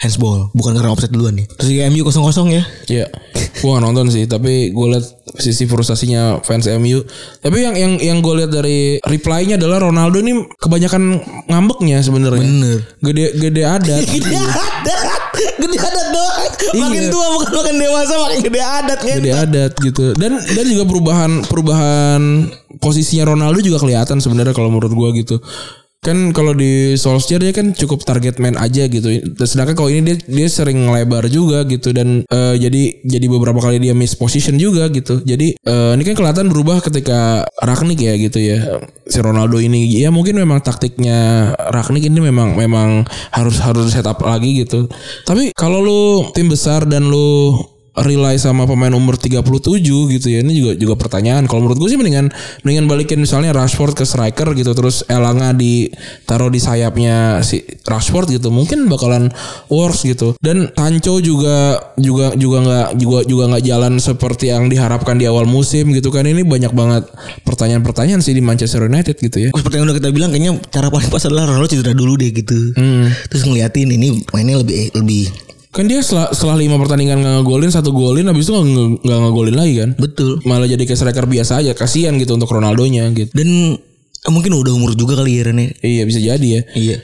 [0.03, 1.47] handsball, bukan karena offset duluan nih.
[1.55, 2.63] Terus ya MU 0-0 ya.
[2.91, 3.07] Iya.
[3.63, 5.05] Gua gak nonton sih, tapi gue liat
[5.39, 6.99] sisi frustasinya fans MU.
[7.39, 12.43] Tapi yang yang yang gue lihat dari reply-nya adalah Ronaldo ini kebanyakan ngambeknya sebenarnya.
[12.43, 12.79] Bener.
[12.99, 14.03] Gede gede adat.
[14.13, 14.99] Gede adat,
[15.33, 16.37] gede adat doang.
[16.73, 17.11] Makin Iya.
[17.11, 19.17] tua bukan makin dewasa makin gede adat kan.
[19.19, 20.03] Gede adat gitu.
[20.17, 22.21] Dan dan juga perubahan perubahan
[22.77, 25.41] posisinya Ronaldo juga kelihatan sebenarnya kalau menurut gua gitu.
[26.03, 29.07] Kan kalau di Solskjaer dia kan cukup target man aja gitu.
[29.07, 33.63] Dan Sedangkan kalau ini dia dia sering ngelebar juga gitu dan eh, jadi jadi beberapa
[33.63, 35.23] kali dia miss position juga gitu.
[35.23, 38.83] Jadi eh, ini kan kelihatan berubah ketika Ragnik ya gitu ya.
[39.07, 44.19] Si Ronaldo ini ya mungkin memang taktiknya Ragnik ini memang memang harus harus set up
[44.19, 44.91] lagi gitu.
[45.23, 46.01] Tapi kalau lu
[46.35, 47.55] tim besar dan lu
[47.93, 49.45] rely sama pemain umur 37
[50.17, 50.41] gitu ya.
[50.41, 51.45] Ini juga juga pertanyaan.
[51.45, 52.33] Kalau menurut gue sih mendingan
[52.65, 58.49] mendingan balikin misalnya Rashford ke striker gitu terus Elanga ditaruh di sayapnya si Rashford gitu.
[58.49, 59.29] Mungkin bakalan
[59.69, 60.33] worse gitu.
[60.41, 65.45] Dan Sancho juga juga juga nggak juga juga nggak jalan seperti yang diharapkan di awal
[65.45, 66.25] musim gitu kan.
[66.25, 67.05] Ini banyak banget
[67.45, 69.49] pertanyaan-pertanyaan sih di Manchester United gitu ya.
[69.53, 72.73] Seperti yang udah kita bilang kayaknya cara paling pas adalah Ronaldo cedera dulu deh gitu.
[73.29, 77.89] Terus ngeliatin ini mainnya lebih lebih Kan dia setelah, setelah lima pertandingan nggak ngegolin satu
[77.89, 79.89] golin habis itu nge- nggak ngegolin lagi kan.
[79.97, 80.37] betul.
[80.45, 81.73] Malah jadi kayak striker biasa aja.
[81.73, 83.33] Kasihan gitu untuk Ronaldonya gitu.
[83.33, 83.81] Dan
[84.23, 85.73] eh, mungkin udah umur juga kali ya Rene.
[85.81, 86.61] Iya bisa jadi ya.
[86.71, 86.97] Iya.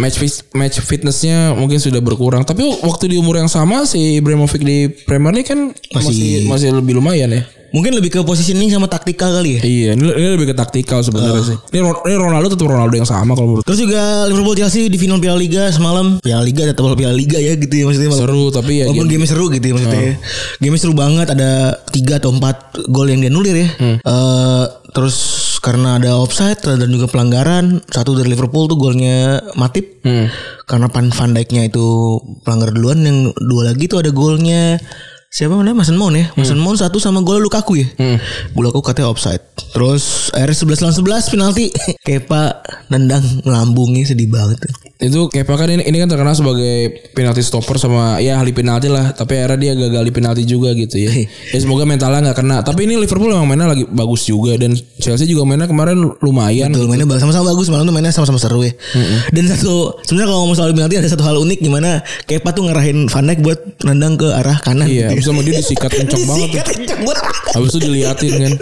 [0.00, 2.42] Match fit, match fitnessnya mungkin sudah berkurang.
[2.42, 6.96] Tapi waktu di umur yang sama si Ibrahimovic di Premier League kan masih masih, lebih
[6.96, 7.44] lumayan ya.
[7.74, 9.60] Mungkin lebih ke positioning sama taktikal kali ya.
[9.66, 11.58] Iya, ini, ini lebih ke taktikal sebenarnya sih.
[11.74, 13.66] Ini, ini Ronaldo tetap Ronaldo yang sama kalau menurut.
[13.66, 16.22] Terus juga Liverpool Chelsea di final Piala Liga semalam.
[16.22, 18.14] Piala Liga tetap Piala Liga ya gitu ya maksudnya.
[18.14, 20.14] Seru tapi ya Walaupun game seru gitu ya maksudnya.
[20.62, 23.68] Game seru banget ada 3 atau 4 gol yang dia nulir ya.
[23.82, 29.98] Eh, terus karena ada offside dan juga pelanggaran satu dari Liverpool tuh golnya Matip.
[30.70, 34.78] Karena Van Van Dijk-nya itu pelanggar duluan yang dua lagi tuh ada golnya
[35.34, 36.30] siapa namanya Mason Mount ya.
[36.38, 37.86] Mason Mount satu sama gol Lukaku ya.
[38.54, 39.42] Lukaku katanya offside.
[39.74, 40.94] Terus akhirnya 11 lawan
[41.26, 41.66] 11 penalti.
[42.06, 44.62] Kepa nendang melambungnya sedih banget.
[45.02, 49.10] itu Kepa kan ini, ini kan terkenal sebagai penalti stopper sama ya ahli penalti lah.
[49.10, 51.10] Tapi akhirnya dia gagal di penalti juga gitu ya.
[51.26, 52.62] ya semoga mentalnya nggak kena.
[52.62, 56.70] Tapi ini Liverpool emang mainnya lagi bagus juga dan Chelsea juga mainnya kemarin lumayan.
[56.70, 58.70] Betul mainnya sama-sama bagus malam tuh mainnya sama-sama seru ya.
[59.34, 63.10] Dan satu sebenarnya kalau ngomong soal penalti ada satu hal unik gimana Kepa tuh ngarahin
[63.10, 64.86] Van Dijk buat nendang ke arah kanan.
[64.86, 65.23] Iya, gitu.
[65.24, 66.48] Habis sama dia disikat kenceng banget.
[66.52, 66.60] tuh.
[66.76, 67.18] Disikat banget.
[67.56, 68.52] Habis itu diliatin kan.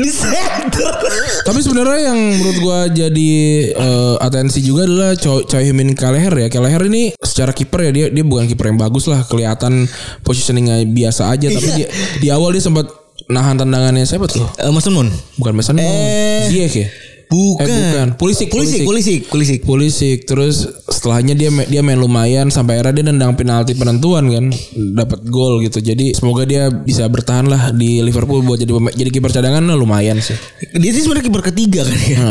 [1.46, 3.31] Tapi sebenarnya yang menurut gua jadi
[3.68, 6.46] eh, atensi juga adalah Choi, Choi Min Kaleher ya.
[6.46, 9.90] Kaleher ini secara kiper ya dia dia bukan kiper yang bagus lah, kelihatan
[10.22, 11.51] positioningnya biasa aja.
[11.51, 11.75] Tapi Iya.
[11.75, 11.87] dia
[12.20, 12.87] di awal dia sempat
[13.27, 14.44] nahan tendangannya siapa tuh?
[14.57, 15.11] Eh, Mason Mount.
[15.35, 15.83] Bukan Mason Mount.
[15.83, 16.46] Eh.
[16.46, 16.88] Ziyech ya?
[17.33, 17.64] Bukan.
[17.64, 18.09] Eh, bukan.
[18.21, 19.61] Pulisic, Pulisic, Pulisic, Pulisic.
[19.64, 24.45] Pulisic terus setelahnya dia dia main lumayan sampai akhirnya dia nendang penalti penentuan kan
[24.92, 29.33] dapat gol gitu jadi semoga dia bisa bertahan lah di Liverpool buat jadi jadi kiper
[29.33, 30.37] cadangan lah lumayan sih
[30.77, 32.27] Dia sih sebenarnya kiper ketiga kan ya.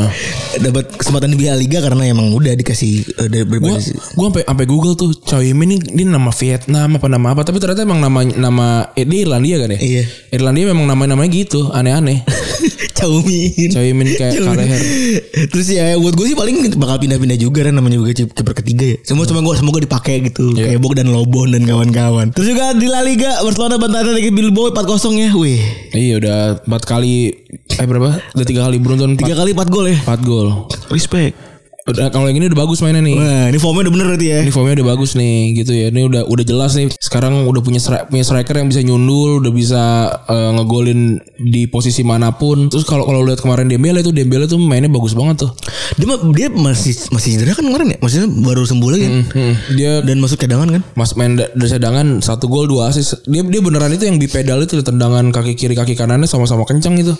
[0.62, 4.66] Dapat kesempatan di Piala Liga karena emang udah dikasih eh, gua berbagai gua sampai sampai
[4.70, 8.20] Google tuh Choi Min ini dia nama Vietnam apa nama apa tapi ternyata emang nama
[8.28, 10.04] nama eh, dia Irlandia kan ya Iya.
[10.36, 12.22] Irlandia memang namanya namanya gitu aneh-aneh.
[13.02, 14.82] Choi Min kayak Kaleher
[15.51, 18.97] Terus ya buat gue sih paling bakal pindah-pindah juga kan namanya juga kiper ketiga ya.
[19.04, 20.54] Semua cuma gue semoga dipakai gitu.
[20.54, 20.75] Iya.
[20.75, 22.32] Kayak Bog dan Lobon dan kawan-kawan.
[22.32, 25.30] Terus juga di La Liga Barcelona bantai Atletico Bilbao 4-0 ya.
[25.32, 25.62] Wih.
[25.91, 27.34] iya udah empat kali
[27.71, 29.97] eh berapa udah tiga kali beruntun Tiga empat, kali 4 gol ya.
[30.01, 30.47] empat gol
[30.89, 31.51] Respect.
[31.82, 34.39] Udah kalau yang ini udah bagus mainnya nih Wah, ini formnya udah bener berarti ya.
[34.46, 35.89] Ini formnya udah bagus nih gitu ya.
[35.89, 36.94] Ini udah udah jelas nih.
[36.94, 39.84] Sekarang udah punya stri- punya striker yang bisa nyundul, udah bisa
[40.30, 42.70] eh, ngegolin di posisi mana pun.
[42.70, 45.52] Terus kalau kalau lihat kemarin Dembele itu Dembele tuh mainnya bagus banget tuh.
[45.98, 47.98] Dia dia masih masih cedera kan kemarin ya?
[47.98, 49.13] Maksudnya baru sembuh lagi kan?
[49.34, 50.82] Hmm, dia Dan masuk cadangan kan?
[50.94, 53.26] Mas main da- dari cadangan satu gol dua assist.
[53.26, 57.17] Dia dia beneran itu yang bipedal itu tendangan kaki kiri kaki kanannya sama-sama kencang itu.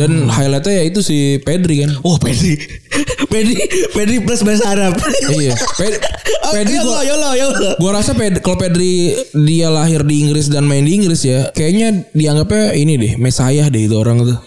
[0.00, 1.92] Dan highlightnya ya itu si Pedri kan.
[2.00, 2.56] Wah, Pedri.
[3.30, 3.54] Pedri,
[3.98, 4.94] Pedri plus bahasa Arab.
[5.34, 5.58] iya.
[5.74, 5.98] Ped-
[6.48, 7.34] Pedri gua, ya Allah.
[7.76, 12.08] Gua rasa Ped, kalau Pedri dia lahir di Inggris dan main di Inggris ya, kayaknya
[12.12, 14.38] dianggapnya ini deh, mesayah deh itu orang tuh.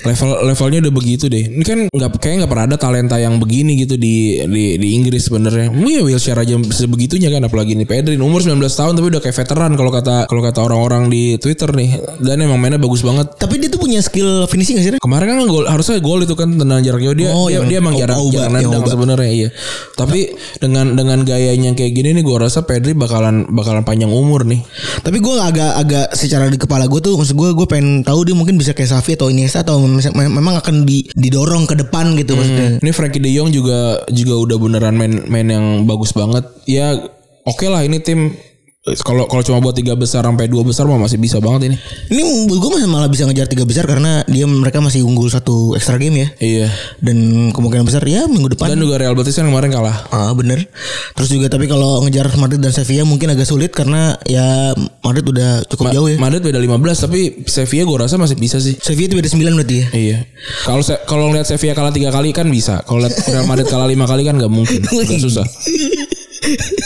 [0.00, 1.50] Level levelnya udah begitu deh.
[1.50, 5.26] Ini kan nggak kayaknya nggak pernah ada talenta yang begini gitu di di, di Inggris
[5.26, 5.72] sebenarnya.
[5.72, 9.72] Iya Wilshere aja sebegitunya kan apalagi ini Pedri umur 19 tahun tapi udah kayak veteran
[9.74, 11.90] kalau kata kalau kata orang-orang di Twitter nih.
[12.20, 13.26] Dan emang mainnya bagus banget.
[13.34, 14.92] Tapi dia tuh punya skill finishing gak sih?
[15.00, 17.78] Kemarin kan gol harusnya gol itu kan tendangan jarak jauh dia Oh, dia, yang dia
[17.80, 18.89] emang Au- jarang Auba, jarang yang nendang Auba.
[18.90, 19.48] Sebenarnya iya.
[19.94, 24.60] Tapi dengan dengan gayanya kayak gini nih gua rasa Pedri bakalan bakalan panjang umur nih.
[25.00, 28.34] Tapi gue agak agak secara di kepala gue tuh maksud gue gue pengen tahu dia
[28.34, 32.18] mungkin bisa kayak Xavi atau Iniesta atau mem- mem- memang akan di, didorong ke depan
[32.18, 32.82] gitu maksudnya.
[32.82, 36.42] Ini Frankie De Jong juga juga udah beneran main main yang bagus banget.
[36.66, 36.98] Ya
[37.46, 38.34] oke lah ini tim
[38.80, 41.76] kalau kalau cuma buat tiga besar sampai dua besar mah masih bisa banget ini.
[42.16, 46.00] Ini gue masih malah bisa ngejar tiga besar karena dia mereka masih unggul satu extra
[46.00, 46.28] game ya.
[46.40, 46.68] Iya.
[46.96, 48.72] Dan kemungkinan besar ya minggu depan.
[48.72, 50.08] Dan juga Real Betis kan kemarin kalah.
[50.08, 50.64] Ah bener
[51.12, 54.72] Terus juga tapi kalau ngejar Madrid dan Sevilla mungkin agak sulit karena ya
[55.04, 56.16] Madrid udah cukup jauh ya.
[56.16, 58.80] Madrid beda 15 tapi Sevilla gue rasa masih bisa sih.
[58.80, 59.86] Sevilla itu beda 9 berarti ya.
[59.92, 60.18] Iya.
[60.64, 62.80] Kalau kalau ngeliat Sevilla kalah tiga kali kan bisa.
[62.88, 64.80] Kalau lihat Real Madrid kalah lima kali kan nggak mungkin.
[65.04, 65.44] Udah susah.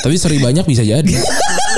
[0.03, 1.15] Tapi seri banyak bisa jadi.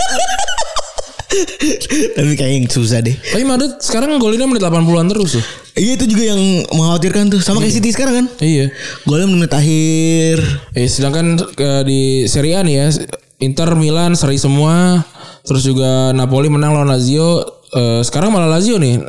[2.16, 3.14] tapi kayaknya susah deh.
[3.14, 5.44] Tapi Madrid sekarang golinnya menit 80-an terus tuh.
[5.76, 6.40] Iya itu juga yang
[6.72, 8.26] mengkhawatirkan tuh sama kayak City sekarang kan.
[8.40, 8.72] Iya.
[9.04, 10.40] Golnya menit akhir.
[10.72, 12.86] Eh sedangkan eh, di Serie A nih ya
[13.44, 15.04] Inter Milan seri semua
[15.44, 17.44] terus juga Napoli menang lawan Lazio
[17.76, 19.04] eh, sekarang malah Lazio nih.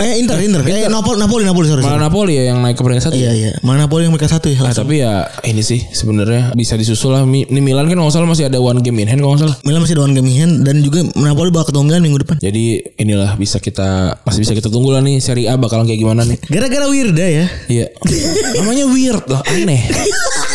[0.00, 0.64] Eh Inter, Inter.
[0.64, 1.84] Eh Napoli, Napoli, Napoli sorry.
[1.84, 3.14] Malah Napoli ya yang naik ke peringkat satu.
[3.20, 3.50] Iya iya.
[3.60, 4.64] Mana Napoli yang mereka satu ya?
[4.64, 7.28] Nah, tapi ya ini sih sebenarnya bisa disusul lah.
[7.28, 9.52] Ini Milan kan kalau salah masih ada one game in hand kalau salah.
[9.68, 12.36] Milan masih doan game in hand dan juga Napoli bakal ketemu Milan minggu depan.
[12.40, 12.64] Jadi
[13.04, 16.40] inilah bisa kita masih bisa kita tunggu lah nih Serie A bakalan kayak gimana nih.
[16.48, 17.46] Gara-gara Wirda ya.
[17.68, 17.86] Iya.
[18.64, 19.92] Namanya weird loh, aneh.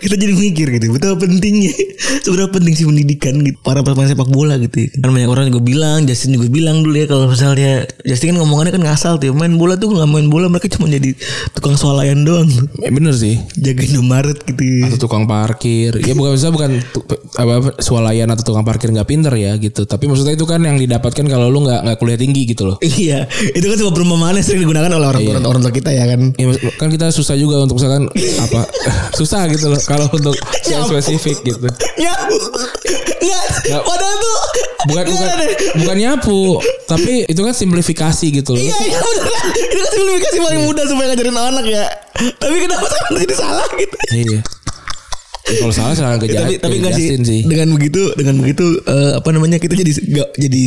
[0.00, 1.72] Kita jadi mikir gitu, betapa pentingnya,
[2.24, 4.88] seberapa penting sih pendidikan gitu para pemain sepak bola gitu.
[4.88, 4.88] Ya.
[4.98, 8.72] Kan banyak orang juga bilang, Justin juga bilang dulu ya kalau misalnya Justin kan ngomongannya
[8.72, 11.12] kan ngasal tuh, main bola tuh nggak main bola mereka cuma jadi
[11.52, 12.48] tukang swalayan doang,
[12.80, 13.36] Eh, bener sih.
[13.60, 14.62] jaga Indomaret gitu.
[14.64, 14.88] Ya.
[14.88, 16.00] Atau tukang parkir.
[16.00, 16.80] Ya bukan bisa bukan
[17.36, 19.84] apa, apa swalayan atau tukang parkir nggak pinter ya gitu.
[19.84, 22.76] Tapi maksudnya itu kan yang didapatkan kalau lu nggak nggak kuliah tinggi gitu loh.
[22.80, 26.04] Iya, itu kan sebuah perumpamaan yang sering digunakan oleh orang tua orang tua kita ya
[26.08, 26.20] kan.
[26.36, 26.46] Ya,
[26.76, 28.08] kan kita susah juga untuk misalkan
[28.40, 28.60] apa
[29.18, 30.34] susah gitu loh kalau untuk
[30.66, 31.66] yang spesifik gitu.
[31.98, 32.36] Nyapu,
[33.20, 33.82] nggak, Nggak.
[33.84, 34.36] padahal tuh
[34.80, 35.38] Bukan nggak bukan
[35.84, 36.40] bukan nyapu,
[36.88, 38.64] tapi itu kan simplifikasi gitu loh.
[38.64, 39.44] Iya, iya bener kan.
[39.52, 41.84] Itu kan simplifikasi paling mudah supaya ngajarin anak ya.
[42.40, 43.96] Tapi kenapa sekarang jadi salah gitu?
[44.08, 44.40] Iya.
[45.50, 47.06] Ya, kalau salah salah ke Ya, tapi tapi enggak sih.
[47.20, 47.40] Sih.
[47.44, 50.60] Dengan begitu dengan begitu eh, apa namanya kita jadi nggak jadi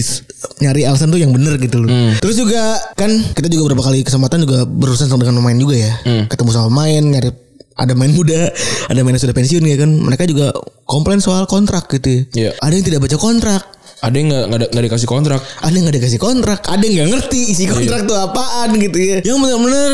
[0.60, 1.90] nyari alasan tuh yang benar gitu loh.
[1.90, 2.14] Hmm.
[2.20, 5.94] Terus juga kan kita juga beberapa kali kesempatan juga berurusan sama dengan pemain juga ya.
[6.04, 6.24] Hmm.
[6.28, 7.32] Ketemu sama pemain nyari
[7.74, 8.50] ada main muda,
[8.90, 9.90] ada main yang sudah pensiun ya kan.
[9.90, 10.54] Mereka juga
[10.86, 12.26] komplain soal kontrak gitu.
[12.34, 12.54] Iya.
[12.62, 13.62] Ada yang tidak baca kontrak.
[14.04, 15.42] Ada yang nggak nggak ada- nggak dikasih kontrak.
[15.64, 19.18] Ada yang gak dikasih kontrak Ada yang gak ngerti isi kontrak tuh apaan gitu ya
[19.24, 19.92] Yang benar-benar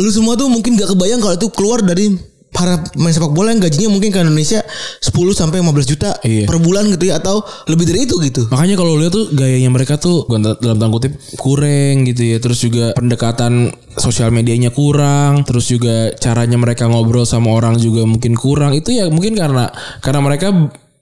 [0.00, 2.16] Lu semua tuh mungkin gak kebayang kalau itu keluar dari
[2.52, 4.60] para pemain sepak bola yang gajinya mungkin ke Indonesia
[5.00, 6.44] 10 sampai 15 juta Iya.
[6.44, 8.44] per bulan gitu ya atau lebih dari itu gitu.
[8.52, 10.28] Makanya kalau lihat tuh gayanya mereka tuh
[10.60, 12.36] dalam tanda kutip kurang gitu ya.
[12.38, 15.48] Terus juga pendekatan sosial medianya kurang.
[15.48, 18.76] Terus juga caranya mereka ngobrol sama orang juga mungkin kurang.
[18.76, 19.72] Itu ya mungkin karena
[20.04, 20.52] karena mereka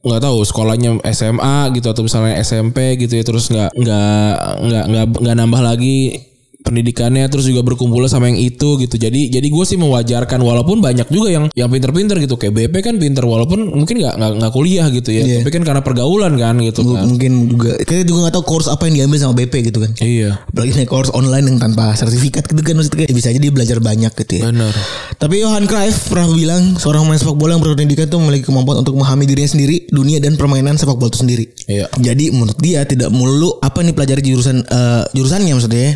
[0.01, 4.33] nggak tahu sekolahnya SMA gitu atau misalnya SMP gitu ya terus nggak nggak
[4.65, 6.30] nggak nggak nggak nambah lagi
[6.63, 11.09] pendidikannya terus juga berkumpul sama yang itu gitu jadi jadi gue sih mewajarkan walaupun banyak
[11.09, 15.11] juga yang yang pinter-pinter gitu kayak BP kan pinter walaupun mungkin nggak nggak kuliah gitu
[15.11, 18.45] ya tapi kan karena pergaulan kan gitu M- kan Mungkin juga kita juga nggak tahu
[18.47, 19.91] course apa yang diambil sama BP gitu kan.
[19.99, 23.51] iya Apalagi naik course online yang tanpa sertifikat gitu kan maksudnya ya bisa aja dia
[23.51, 24.43] belajar banyak gitu ya.
[24.47, 24.73] benar
[25.17, 28.95] Tapi Johan Cruyff pernah bilang seorang pemain sepak bola yang berpendidikan tuh memiliki kemampuan untuk
[28.95, 31.45] memahami dirinya sendiri, dunia dan permainan sepak bola itu sendiri.
[31.67, 31.87] Iya.
[31.95, 35.93] Jadi menurut dia tidak melulu apa nih pelajari jurusan eh, jurusannya maksudnya ya,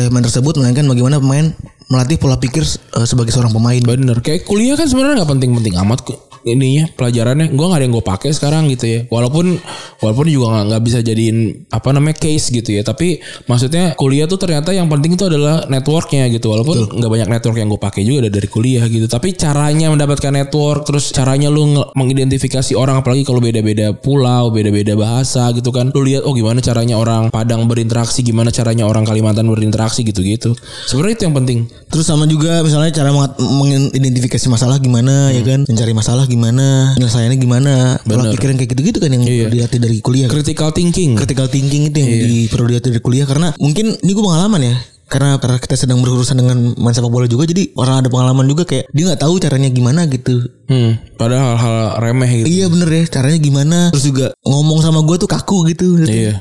[0.00, 1.46] oleh pemain tersebut melainkan bagaimana pemain
[1.92, 3.82] melatih pola pikir eh, sebagai seorang pemain.
[3.84, 7.94] bener kayak kuliah kan sebenarnya nggak penting-penting amat kok ininya pelajarannya gue nggak ada yang
[7.94, 9.00] gue pakai sekarang gitu ya.
[9.08, 9.58] Walaupun
[10.00, 12.82] walaupun juga nggak bisa jadiin apa namanya case gitu ya.
[12.84, 16.52] Tapi maksudnya kuliah tuh ternyata yang penting itu adalah networknya gitu.
[16.52, 19.06] Walaupun nggak banyak network yang gue pakai juga dari kuliah gitu.
[19.10, 25.50] Tapi caranya mendapatkan network terus caranya lu mengidentifikasi orang apalagi kalau beda-beda pulau beda-beda bahasa
[25.56, 25.92] gitu kan.
[25.92, 30.52] Lu lihat oh gimana caranya orang Padang berinteraksi gimana caranya orang Kalimantan berinteraksi gitu-gitu.
[30.86, 31.58] Sebenarnya itu yang penting.
[31.90, 37.72] Terus sama juga misalnya cara mengidentifikasi masalah gimana ya kan, mencari masalah gimana, penyelesaiannya gimana,
[37.98, 38.32] pola Bener.
[38.32, 40.28] pikir yang kayak gitu-gitu kan yang perlu dilatih dari kuliah.
[40.28, 42.24] critical thinking critical thinking itu yang Iya.
[42.24, 45.98] di perlu dilatih dari kuliah karena mungkin ini gue pengalaman ya karena karena kita sedang
[45.98, 49.34] berurusan dengan main sepak bola juga jadi orang ada pengalaman juga kayak dia nggak tahu
[49.36, 52.46] caranya gimana gitu Hmm, padahal hal-hal remeh gitu.
[52.48, 56.38] iya bener ya caranya gimana terus juga ngomong sama gue tuh kaku gitu Iya.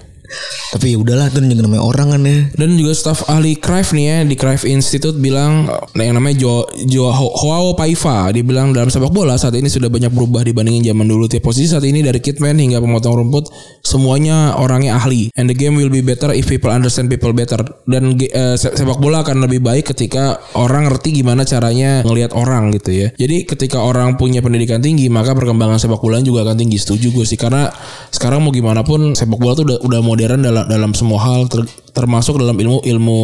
[0.69, 2.37] Tapi ya udahlah itu juga namanya orang kan ya.
[2.53, 5.65] Dan juga staf ahli Cruyff nih ya di Cruyff Institute bilang
[5.97, 9.89] nah, yang namanya Jo Jo Hoao Paiva dia bilang dalam sepak bola saat ini sudah
[9.89, 11.25] banyak berubah dibandingin zaman dulu.
[11.25, 13.49] Tiap posisi saat ini dari kitman hingga pemotong rumput
[13.81, 15.33] semuanya orangnya ahli.
[15.33, 17.59] And the game will be better if people understand people better.
[17.89, 18.13] Dan
[18.55, 23.07] se- sepak bola akan lebih baik ketika orang ngerti gimana caranya ngelihat orang gitu ya.
[23.17, 26.77] Jadi ketika orang punya pendidikan tinggi maka perkembangan sepak bola juga akan tinggi.
[26.77, 27.73] Setuju gue sih karena
[28.13, 31.63] sekarang mau gimana pun sepak bola tuh udah udah modern dalam dalam semua hal ter-
[31.95, 33.21] termasuk dalam ilmu ilmu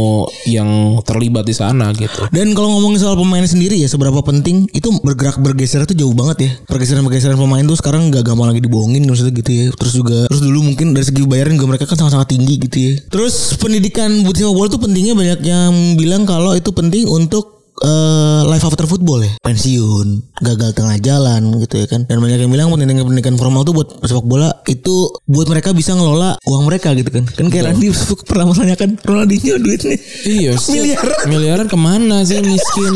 [0.47, 2.31] yang terlibat di sana gitu.
[2.31, 6.37] dan kalau ngomongin soal pemain sendiri ya seberapa penting itu bergerak bergeser itu jauh banget
[6.47, 6.51] ya.
[6.71, 9.65] Pergeseran pergeseran pemain tuh sekarang nggak gampang lagi dibohongin maksudnya gitu ya.
[9.75, 12.93] Terus juga terus dulu mungkin dari segi bayaran juga mereka kan sangat-sangat tinggi gitu ya.
[13.11, 18.41] Terus pendidikan buat sepak bola tuh pentingnya banyak yang bilang kalau itu penting untuk eh,
[18.45, 20.07] life after football ya pensiun
[20.37, 23.89] gagal tengah jalan gitu ya kan dan banyak yang bilang pendidikan pendidikan formal tuh buat
[24.01, 27.91] sepak bola itu buat mereka bisa ngelola uang mereka gitu kan kan kayak Randy
[28.23, 30.53] pernah menanyakan Ronaldinho duitnya Iya.
[30.75, 31.19] Miliaran.
[31.27, 32.93] miliaran ke mana sih miskin?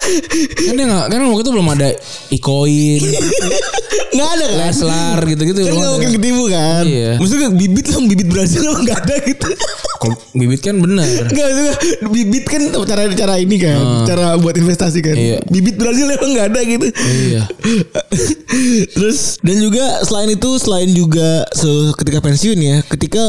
[0.00, 1.88] Kan dia nggak kan waktu itu belum ada
[2.30, 3.02] ikoin
[4.10, 4.58] Nggak ada kan?
[4.58, 6.82] Leslar gitu-gitu Kan nggak mungkin ketipu kan?
[6.82, 7.10] Iya.
[7.22, 9.46] Maksudnya bibit lah bibit Brazil emang nggak ada gitu.
[10.00, 11.74] Kalau bibit kan benar Enggak maksudnya
[12.08, 15.14] bibit kan cara cara ini kan, cara buat investasi kan.
[15.14, 15.38] Iya.
[15.46, 16.86] Bibit Brazil emang nggak ada gitu.
[17.22, 17.42] iya
[18.96, 23.22] Terus dan juga selain itu selain juga se- ketika pensiun ya, ketika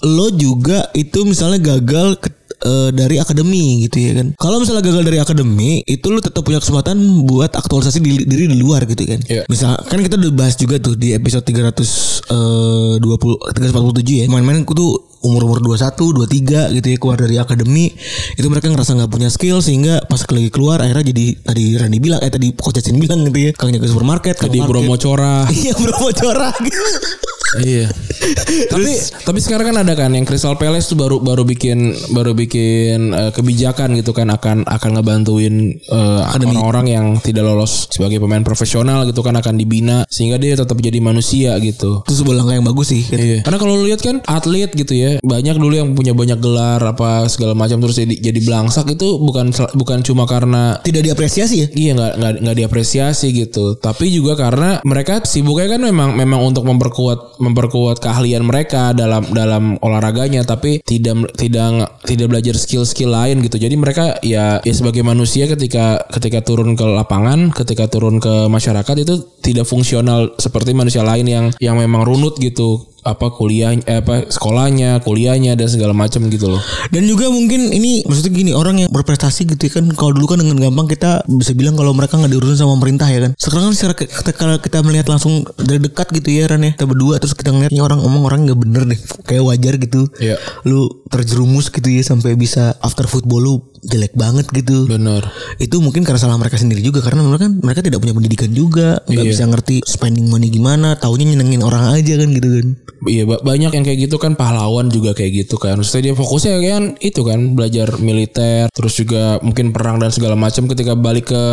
[0.00, 2.16] lo juga itu misalnya gagal
[2.64, 4.26] eh, dari akademi gitu ya kan.
[4.36, 6.96] Kalau misalnya gagal dari akademi, itu lo tetap punya kesempatan
[7.26, 9.20] buat aktualisasi diri, diri di luar gitu kan.
[9.26, 9.44] Iya.
[9.48, 14.26] Misal kan kita udah bahas juga tuh di episode 320 347 ya.
[14.28, 17.92] Main-main aku tuh umur-umur 21, 23 gitu ya keluar dari akademi
[18.40, 22.20] itu mereka ngerasa nggak punya skill sehingga pas lagi keluar akhirnya jadi tadi Randy bilang
[22.24, 24.64] eh tadi Coach bilang gitu ya kang jaga supermarket jadi.
[24.64, 26.56] Bromo Cora Iya bro corak
[27.58, 27.86] iya.
[28.72, 28.92] Tapi
[29.26, 33.30] tapi sekarang kan ada kan yang Crystal Palace tuh baru baru bikin baru bikin eh,
[33.34, 39.20] kebijakan gitu kan akan akan ngebantuin eh, orang-orang yang tidak lolos sebagai pemain profesional gitu
[39.24, 42.06] kan akan dibina sehingga dia tetap jadi manusia gitu.
[42.06, 43.02] Itu sebuah langkah yang bagus sih.
[43.02, 43.18] Gitu.
[43.18, 43.38] Iya.
[43.42, 47.26] Karena kalau lu lihat kan atlet gitu ya, banyak dulu yang punya banyak gelar apa
[47.26, 51.66] segala macam terus jadi jadi belangsak itu bukan bukan cuma karena Tidak diapresiasi ya?
[51.70, 56.66] Iya nggak nggak nggak diapresiasi gitu, tapi juga karena mereka sibuknya kan memang memang untuk
[56.66, 63.56] memperkuat memperkuat keahlian mereka dalam dalam olahraganya, tapi tidak tidak tidak belajar skill-skill lain gitu.
[63.56, 68.96] Jadi mereka ya ya sebagai manusia ketika ketika turun ke lapangan, ketika turun ke masyarakat
[69.00, 74.28] itu tidak fungsional seperti manusia lain yang yang memang runut gitu apa kuliah eh, apa
[74.28, 76.62] sekolahnya, kuliahnya dan segala macam gitu loh.
[76.92, 80.38] Dan juga mungkin ini maksudnya gini orang yang berprestasi gitu ya kan kalau dulu kan
[80.40, 83.32] dengan gampang kita bisa bilang kalau mereka nggak diurusin sama pemerintah ya kan.
[83.36, 87.16] Sekarang kan secara ketika kita melihat langsung dari dekat gitu ya Ran ya kita berdua
[87.22, 90.08] terus kita ngeliatnya orang ngomong orang nggak bener deh kayak wajar gitu.
[90.20, 90.36] Iya.
[90.68, 94.84] Lu terjerumus gitu ya sampai bisa after football lu jelek banget gitu.
[94.86, 95.24] Bener.
[95.56, 99.00] itu mungkin karena salah mereka sendiri juga karena mereka kan mereka tidak punya pendidikan juga
[99.04, 99.30] nggak Iya.
[99.30, 102.68] bisa ngerti spending money gimana taunya nyenengin orang aja kan gitu kan
[103.02, 105.76] Iya ba- banyak yang kayak gitu kan pahlawan juga kayak gitu kan.
[105.76, 110.64] Maksudnya dia fokusnya kan itu kan belajar militer terus juga mungkin perang dan segala macam
[110.66, 111.44] ketika balik ke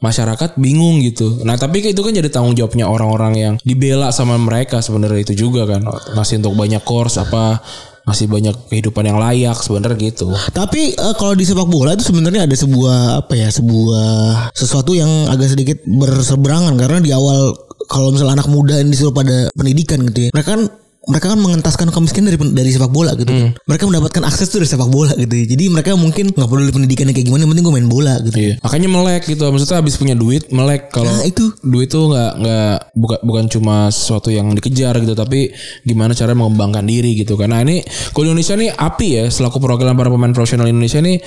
[0.00, 1.40] masyarakat bingung gitu.
[1.42, 5.64] Nah tapi itu kan jadi tanggung jawabnya orang-orang yang dibela sama mereka sebenarnya itu juga
[5.66, 7.60] kan ngasih untuk banyak course apa
[8.04, 10.28] ngasih banyak kehidupan yang layak sebenarnya gitu.
[10.52, 14.08] tapi eh, kalau di sepak bola itu sebenarnya ada sebuah apa ya sebuah
[14.52, 17.56] sesuatu yang agak sedikit berseberangan karena di awal
[17.88, 20.62] kalau misalnya anak muda yang disuruh pada pendidikan gitu ya mereka kan
[21.04, 23.52] mereka kan mengentaskan kemiskinan dari dari sepak bola gitu kan.
[23.68, 25.34] Mereka mendapatkan akses tuh dari sepak bola gitu.
[25.34, 28.36] Jadi mereka mungkin nggak peduli pendidikannya kayak gimana, yang penting gue main bola gitu.
[28.36, 28.54] Iya.
[28.64, 29.42] Makanya melek gitu.
[29.44, 31.52] Maksudnya habis punya duit melek kalau Nah, itu.
[31.60, 35.52] duit tuh nggak nggak bukan bukan cuma sesuatu yang dikejar gitu tapi
[35.84, 37.36] gimana cara mengembangkan diri gitu.
[37.36, 37.84] Karena ini
[38.16, 41.20] kalau Indonesia nih api ya selaku perwakilan para pemain profesional Indonesia nih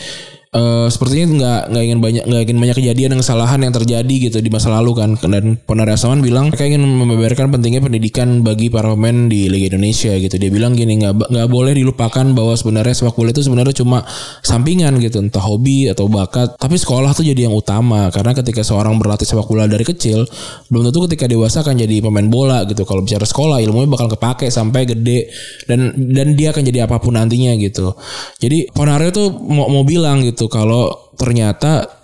[0.53, 4.37] eh, sepertinya nggak nggak ingin banyak nggak ingin banyak kejadian dan kesalahan yang terjadi gitu
[4.43, 5.09] di masa lalu kan.
[5.19, 10.11] Dan Ponari Asaman bilang mereka ingin membeberkan pentingnya pendidikan bagi para pemain di Liga Indonesia
[10.17, 10.35] gitu.
[10.35, 14.03] Dia bilang gini nggak nggak boleh dilupakan bahwa sebenarnya sepak bola itu sebenarnya cuma
[14.43, 15.21] sampingan gitu.
[15.21, 18.09] Entah hobi atau bakat tapi sekolah tuh jadi yang utama.
[18.09, 20.25] Karena ketika seorang berlatih sepak bola dari kecil
[20.67, 22.83] belum tentu ketika dewasa akan jadi pemain bola gitu.
[22.83, 25.29] Kalau bicara sekolah ilmunya bakal kepake sampai gede
[25.69, 27.93] dan dan dia akan jadi apa pun nantinya gitu.
[28.39, 31.97] Jadi Ponario tuh mau mau bilang gitu kalau ternyata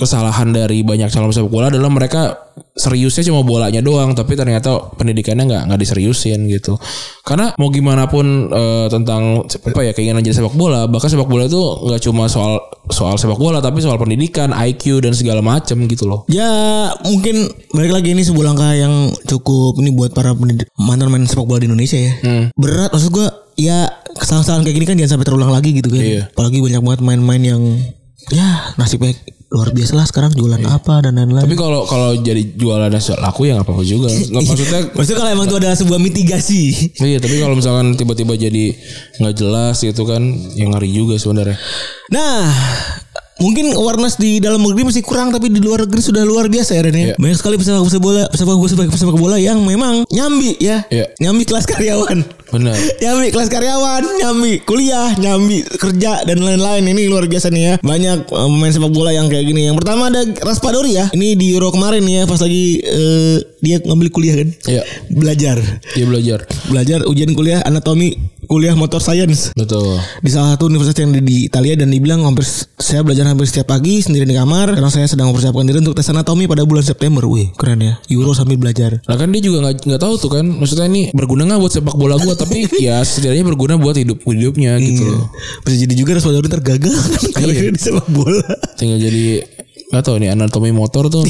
[0.00, 5.44] kesalahan dari banyak calon sepak bola adalah mereka seriusnya cuma bolanya doang tapi ternyata pendidikannya
[5.44, 6.80] nggak nggak diseriusin gitu.
[7.20, 11.44] Karena mau gimana pun eh, tentang apa ya keinginan jadi sepak bola bahkan sepak bola
[11.44, 12.56] itu nggak cuma soal
[12.88, 16.24] soal sepak bola tapi soal pendidikan IQ dan segala macam gitu loh.
[16.32, 16.48] Ya
[17.04, 20.32] mungkin balik lagi ini sebuah langkah yang cukup ini buat para
[20.80, 22.12] mantan main sepak bola di Indonesia ya.
[22.56, 23.28] Berat maksud gua
[23.60, 26.00] ya kesalahan-kesalahan kayak gini kan jangan sampai terulang lagi gitu kan.
[26.00, 26.22] Iya.
[26.32, 27.62] Apalagi banyak banget main-main yang
[28.32, 29.12] ya nasibnya
[29.50, 31.42] luar biasa lah sekarang jualan apa dan lain-lain.
[31.42, 32.86] tapi kalau kalau jadi jualan
[33.18, 36.62] laku ya nggak apa-apa juga Nggak, maksudnya Maksudnya kalau emang itu adalah sebuah mitigasi.
[37.10, 38.64] Iya tapi kalau misalkan tiba-tiba jadi
[39.18, 40.22] nggak jelas gitu kan
[40.54, 41.58] yang ngeri juga sebenarnya.
[42.14, 42.46] Nah,
[43.40, 46.82] mungkin awareness di dalam negeri masih kurang tapi di luar negeri sudah luar biasa ya
[46.84, 47.00] Ren ya.
[47.10, 47.14] Iya.
[47.16, 50.84] Banyak sekali pesepak pesepak bola, pesepak pesepak pesepak bola yang memang nyambi ya.
[50.92, 51.10] Iya.
[51.18, 52.18] Nyambi kelas karyawan.
[52.52, 52.76] Benar.
[53.02, 56.84] nyambi kelas karyawan, nyambi kuliah, nyambi kerja dan lain-lain.
[56.84, 57.74] Ini luar biasa nih ya.
[57.80, 59.66] Banyak eh, pemain sepak bola yang kayak gini.
[59.66, 61.08] Yang pertama ada Raspadori ya.
[61.16, 64.48] Ini di Euro kemarin ya pas lagi eh, dia ngambil kuliah kan.
[64.68, 64.82] Iya.
[65.08, 65.56] Belajar.
[65.96, 66.38] Dia belajar.
[66.68, 68.20] Belajar ujian kuliah anatomi
[68.50, 70.02] kuliah motor science Betul.
[70.26, 72.42] di salah satu universitas yang di, di Italia dan dibilang hampir
[72.82, 76.10] saya belajar hampir setiap pagi sendiri di kamar karena saya sedang mempersiapkan diri untuk tes
[76.10, 77.22] anatomi pada bulan September.
[77.30, 78.02] Wih, keren ya.
[78.10, 78.98] Euro sambil belajar.
[79.06, 80.42] Lah kan dia juga nggak nggak tahu tuh kan.
[80.50, 84.82] Maksudnya ini berguna nggak buat sepak bola gua tapi ya setidaknya berguna buat hidup hidupnya
[84.82, 85.30] gitu loh.
[85.62, 86.98] Bisa jadi juga Raspadori tergagal
[87.38, 88.50] karena di sepak bola.
[88.74, 89.46] Tinggal jadi
[89.90, 91.26] Gak tau nih anatomi motor tuh.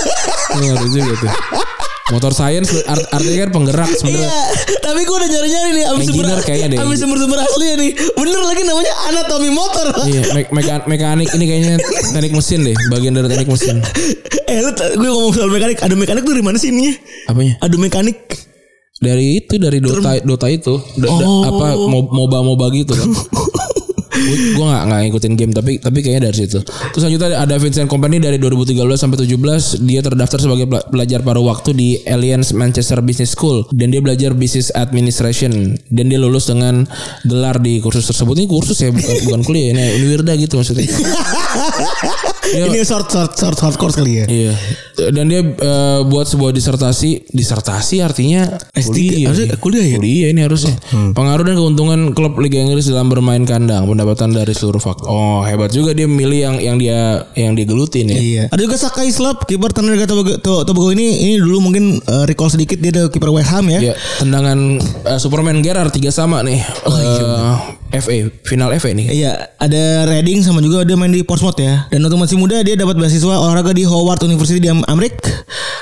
[0.56, 1.32] Ngerti juga tuh.
[2.04, 4.28] Motor science art- artinya kan penggerak sebenarnya.
[4.28, 4.42] Iya,
[4.78, 6.78] tapi gue udah nyari-nyari nih Engineer sumber kayaknya deh.
[6.78, 7.90] ambil sumber-sumber aslinya nih.
[8.12, 9.86] Bener lagi namanya anatomi motor.
[10.04, 11.74] Iya, me- meka- mekanik ini kayaknya
[12.10, 13.76] teknik mesin deh, bagian dari teknik mesin.
[14.44, 16.92] eh lu gue ngomong soal mekanik, adu mekanik tuh dari mana sih ininya?
[17.24, 17.56] Apanya?
[17.58, 18.20] Adu mekanik.
[18.94, 20.76] Dari itu dari Dota Dota itu.
[20.94, 21.40] Da- da- Oh.
[21.42, 23.08] apa mo- MOBA-MOBA gitu kan.
[24.14, 26.62] gue gak, nggak ngikutin game tapi tapi kayaknya dari situ.
[26.62, 31.44] Terus selanjutnya ada Vincent Company dari 2013 sampai 17 dia terdaftar sebagai pela- pelajar paruh
[31.44, 36.86] waktu di Alliance Manchester Business School dan dia belajar business administration dan dia lulus dengan
[37.26, 38.38] gelar di kursus tersebut.
[38.38, 40.86] Ini kursus ya bukan kuliah ini Unwirda gitu maksudnya.
[42.46, 44.26] Dia- Ini short short short short course kali ya.
[44.26, 44.52] Iya.
[45.10, 49.26] Dan dia eh, buat sebuah disertasi, disertasi artinya S3, kuliah.
[49.26, 49.96] harusnya kuliah ya?
[49.96, 50.74] Kuliah ini harusnya.
[51.10, 55.06] Pengaruh dan keuntungan klub Liga Inggris dalam bermain kandang, pendapatan dari seluruh faktor.
[55.06, 56.98] Oh, hebat juga dia milih yang yang dia
[57.34, 58.16] yang dia gelutin ya.
[58.16, 58.42] Iya.
[58.48, 62.48] Ada juga Sakai Slop, kiper tenaga Tobago, To- Tobago ini ini dulu mungkin eh, recall
[62.48, 63.80] sedikit dia ada kiper West Ham ya.
[63.82, 66.60] Ya, tendangan eh, Superman Gerrard tiga sama nih.
[66.60, 67.52] Eh,
[68.00, 69.06] FA, final FA nih.
[69.10, 71.86] Iya, ada Reading sama juga dia main di Portsmouth ya.
[71.92, 75.30] Dan waktu masih muda dia dapat beasiswa olahraga di Howard University di Am- Amerika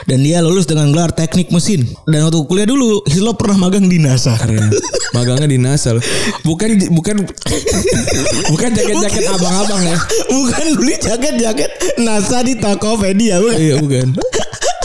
[0.04, 1.88] dan dia lulus dengan gelar teknik mesin.
[2.04, 4.36] Dan waktu kuliah dulu, Hislop pernah magang di NASA.
[4.36, 4.68] Keren.
[5.16, 6.04] Magangnya di NASA loh.
[6.44, 7.16] Bukan bukan
[8.52, 9.98] bukan jaket-jaket abang-abang ya.
[10.28, 13.56] Bukan beli jaket-jaket NASA di Tokopedia, bukan?
[13.56, 14.06] Iya bukan.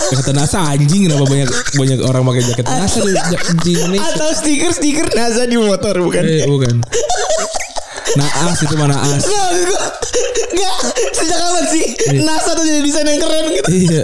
[0.07, 4.13] Kata NASA anjing kenapa banyak banyak orang pakai jaket NASA di, Indonesia.
[4.15, 6.23] Atau stiker-stiker NASA di motor, bukan?
[6.23, 6.79] Eh, bukan.
[8.15, 9.27] Naas itu mana as?
[9.27, 9.83] Nggak, nggak,
[10.55, 10.75] nggak.
[11.11, 11.85] Sejak kapan sih
[12.23, 13.67] NASA tuh jadi desain yang keren gitu?
[13.67, 14.03] Iya.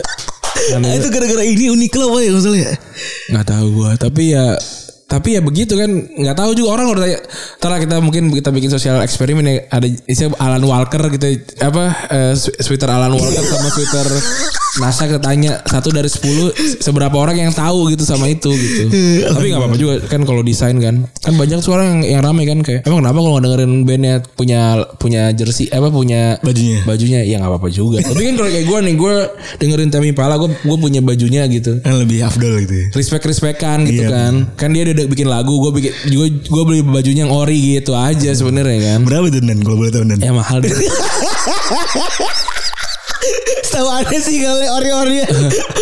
[0.79, 2.71] Nah, itu gara-gara ini Uniqlo apa ya maksudnya?
[3.31, 4.53] nggak tahu gua, tapi ya
[5.13, 7.19] tapi ya begitu kan nggak tahu juga orang udah tanya
[7.61, 12.33] Ntar kita mungkin kita bikin sosial eksperimen ya ada istilah Alan Walker gitu apa eh,
[12.33, 14.07] sweater Alan Walker sama sweater
[14.73, 16.49] NASA kita tanya satu dari sepuluh
[16.79, 18.89] seberapa orang yang tahu gitu sama itu gitu.
[19.27, 21.05] Tapi nggak apa-apa juga kan kalau desain kan.
[21.19, 24.61] Kan banyak suara yang yang rame kan kayak emang kenapa kalau dengerin bandnya punya
[24.97, 26.81] punya jersey apa punya Bajunya.
[26.83, 27.19] bajunya?
[27.21, 28.01] Ya nggak apa-apa juga.
[28.01, 29.15] Tapi kan kalau kayak gue nih gue
[29.59, 31.77] dengerin Temi Pala gue gue punya bajunya gitu.
[31.79, 32.85] Yang lebih afdol gitu ya.
[32.93, 34.09] respect respectan gitu Iya.
[34.09, 34.33] kan.
[34.55, 38.33] kan dia udah bikin lagu gue bikin juga gue beli bajunya yang ori gitu aja
[38.33, 38.99] sebenarnya kan.
[39.05, 40.17] Berapa tuh Dan kalau boleh tahu Dan?
[40.17, 40.73] ya mahal deh
[43.73, 45.17] Setahu aneh sih kalau ori-ori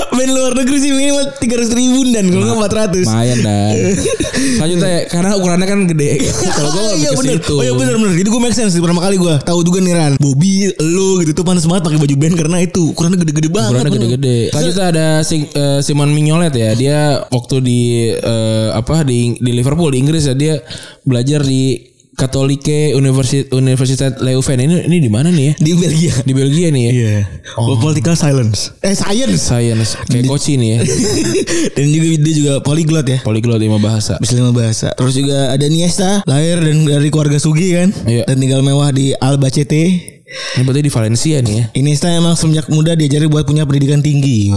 [0.09, 1.43] band luar negeri sih minimal 300
[1.75, 3.03] ribu dan kalau nggak 400.
[3.03, 3.75] lumayan dan
[4.55, 6.09] selanjutnya ya, karena ukurannya kan gede
[6.49, 7.35] kalau gue iya lebih ke bener.
[7.37, 8.15] situ Oh iya bener bener.
[8.15, 10.13] Itu gue make sense pertama kali gue tahu juga nih Ran.
[10.15, 13.71] Bobby, lu gitu tuh panas banget pakai baju band karena itu ukurannya gede-gede banget.
[13.73, 19.35] ukurannya gede-gede selanjutnya ada si- eh, Simon Mignolet ya dia waktu di eh, apa di
[19.35, 20.63] di Liverpool di Inggris ya dia
[21.03, 21.90] belajar di
[22.21, 26.13] Katolike Universitas Universitas Leuven ini ini di mana nih ya Di Belgia.
[26.21, 27.17] di Belgia nih ya Iya.
[27.57, 28.77] Political silence.
[28.79, 29.41] Eh science.
[29.41, 30.79] science kayak koci nih ya
[31.75, 33.19] dan juga dia juga polyglot ya.
[33.21, 34.93] polyglot lima bahasa Bisa lima bahasa.
[34.93, 37.89] Terus juga ada Niesta, lahir dan dari keluarga Sugi kan.
[38.05, 38.23] Iya.
[38.23, 40.20] Dan tinggal mewah di Albacete.
[40.31, 44.51] Ini berarti di Valencia nih ya Iniesta emang semenjak muda diajari buat punya pendidikan tinggi.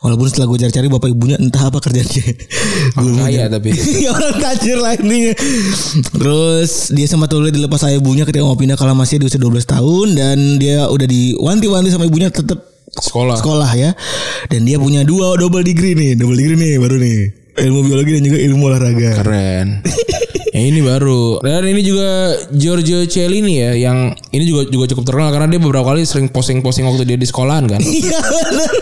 [0.00, 2.24] Walaupun setelah gue cari-cari bapak ibunya entah apa kerjanya.
[2.96, 5.36] Gue kaya tapi Ya orang tajir lah intinya.
[6.16, 9.60] Terus dia sempat tulis dilepas ayah ibunya ketika mau pindah ke Lamasia di usia 12
[9.68, 12.64] tahun dan dia udah diwanti-wanti sama ibunya tetap
[12.96, 13.92] sekolah sekolah ya.
[14.48, 17.18] Dan dia punya dua double degree nih, double degree nih baru nih.
[17.60, 19.10] Ilmu biologi dan juga ilmu olahraga.
[19.20, 19.66] keren
[20.60, 21.40] ya ini baru.
[21.40, 25.88] Dan ini juga Giorgio Cellini ya yang ini juga juga cukup terkenal karena dia beberapa
[25.88, 27.80] kali sering posting-posting waktu dia di sekolahan kan?
[28.00, 28.72] Iya benar.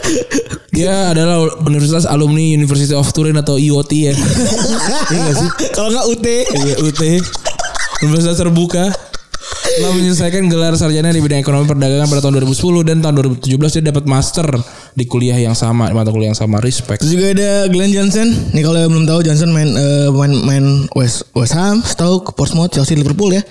[0.75, 4.13] dia adalah universitas alumni University of Turin atau IOT ya.
[5.15, 5.49] Iya sih?
[5.71, 6.27] Kalau nggak UT.
[6.51, 7.03] iya UT
[8.03, 8.91] Universitas terbuka
[9.79, 13.85] Setelah menyelesaikan gelar sarjana di bidang ekonomi perdagangan pada tahun 2010 dan tahun 2017 dia
[13.95, 14.47] dapat master
[14.99, 17.07] di kuliah yang sama, di mata kuliah yang sama, respect.
[17.07, 18.27] Terus juga ada Glenn Johnson.
[18.51, 20.65] Nih kalau yang belum tahu Johnson main eh, main main
[20.99, 23.43] West West Ham, Stoke, Portsmouth, Chelsea, Liverpool ya.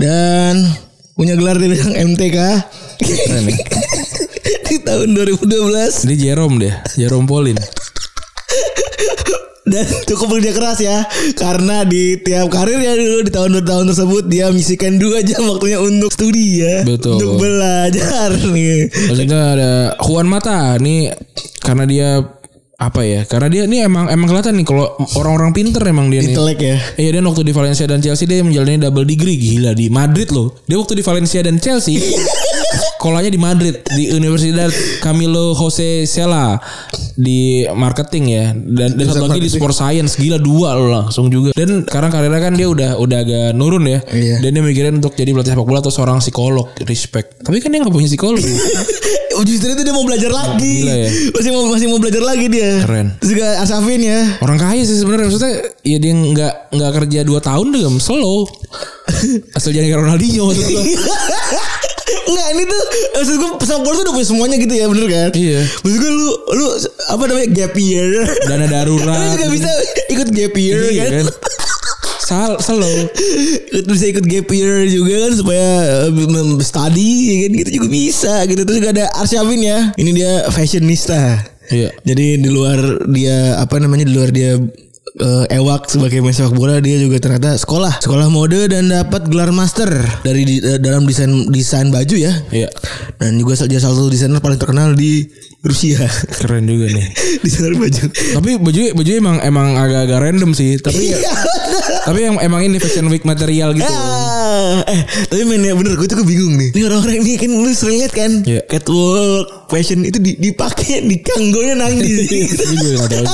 [0.00, 0.64] Dan
[1.12, 2.38] punya gelar di bidang MTK.
[2.96, 3.56] Keren ya.
[4.72, 5.52] di tahun 2012
[6.08, 7.60] Ini Jerome deh, Jerome Pauline.
[9.66, 10.98] Dan cukup bekerja keras ya
[11.34, 16.62] karena di tiap karirnya dulu di tahun-tahun tersebut dia menyisikan dua jam waktunya untuk studi
[16.62, 17.18] ya Betul.
[17.18, 21.10] untuk belajar nih Maksudnya ada Juan Mata nih
[21.66, 22.08] karena dia
[22.76, 23.24] apa ya?
[23.24, 24.84] Karena dia ini emang emang kelihatan nih kalau
[25.16, 26.36] orang-orang pinter emang dia nih.
[26.36, 29.88] intelek ya Iya dan waktu di Valencia dan Chelsea dia menjalani double degree gila di
[29.88, 30.60] Madrid loh.
[30.64, 31.96] Dia waktu di Valencia dan Chelsea
[32.96, 34.68] sekolahnya di Madrid di Universidad
[34.98, 36.58] Camilo Jose Cela
[37.14, 41.54] di marketing ya dan, dan satu lagi di sport science gila dua loh langsung juga
[41.54, 44.42] dan sekarang karirnya kan dia udah udah agak nurun ya Iya.
[44.42, 47.80] dan dia mikirin untuk jadi pelatih sepak bola atau seorang psikolog respect tapi kan dia
[47.80, 48.42] nggak punya psikolog
[49.36, 50.80] Justru itu dia mau belajar lagi.
[50.80, 51.10] gila ya.
[51.12, 52.65] Masih mau masih mau belajar lagi dia.
[52.84, 53.06] Keren.
[53.20, 54.20] Terus juga Asafin ya.
[54.42, 58.46] orang kaya sih sebenarnya maksudnya ya dia nggak nggak kerja 2 tahun udah slow
[59.56, 60.64] asal jadi kayak Ronaldinho maksud.
[62.26, 62.82] Enggak ini tuh
[63.16, 63.50] maksud gue
[63.82, 65.30] bola tuh udah punya semuanya gitu ya bener kan?
[65.34, 65.60] Iya.
[65.82, 66.66] Maksud gue lu lu
[67.10, 68.08] apa namanya gap year.
[68.46, 69.70] dana Lu darurat juga bisa
[70.10, 71.12] ikut gap year Iya kan?
[71.24, 71.26] kan
[72.26, 73.06] Sal, slow
[73.86, 75.66] bisa ikut gap year juga kan supaya
[76.10, 80.50] eh, study ya kan gitu juga bisa gitu terus juga ada Arsyavin ya ini dia
[80.50, 81.38] fashionista
[81.68, 81.90] Iya.
[82.00, 84.54] jadi di luar dia apa namanya di luar dia
[85.16, 87.98] eh, ewak sebagai main sepak bola dia juga ternyata sekolah.
[87.98, 89.88] Sekolah mode dan dapat gelar master
[90.20, 92.32] dari di- eh, dalam desain desain baju ya.
[92.50, 92.68] Iya.
[93.16, 95.24] Dan juga dia salah satu desainer paling terkenal di
[95.58, 96.04] Rusia.
[96.36, 97.06] Keren juga nih.
[97.42, 98.02] Desainer baju.
[98.12, 101.18] Tapi baju baju emang emang agak-agak random sih Tapi Iya.
[102.04, 103.88] tapi yang emang ini fashion week material gitu.
[103.88, 106.70] Ah, eh tapi men ya bener gue tuh bingung nih.
[106.70, 108.30] Ini orang-orang ini kan lu sering lihat kan?
[108.42, 108.62] Iya.
[108.68, 112.26] catwalk fashion itu di, dipakai di kanggonya nangis.
[112.26, 113.24] Gue gak tahu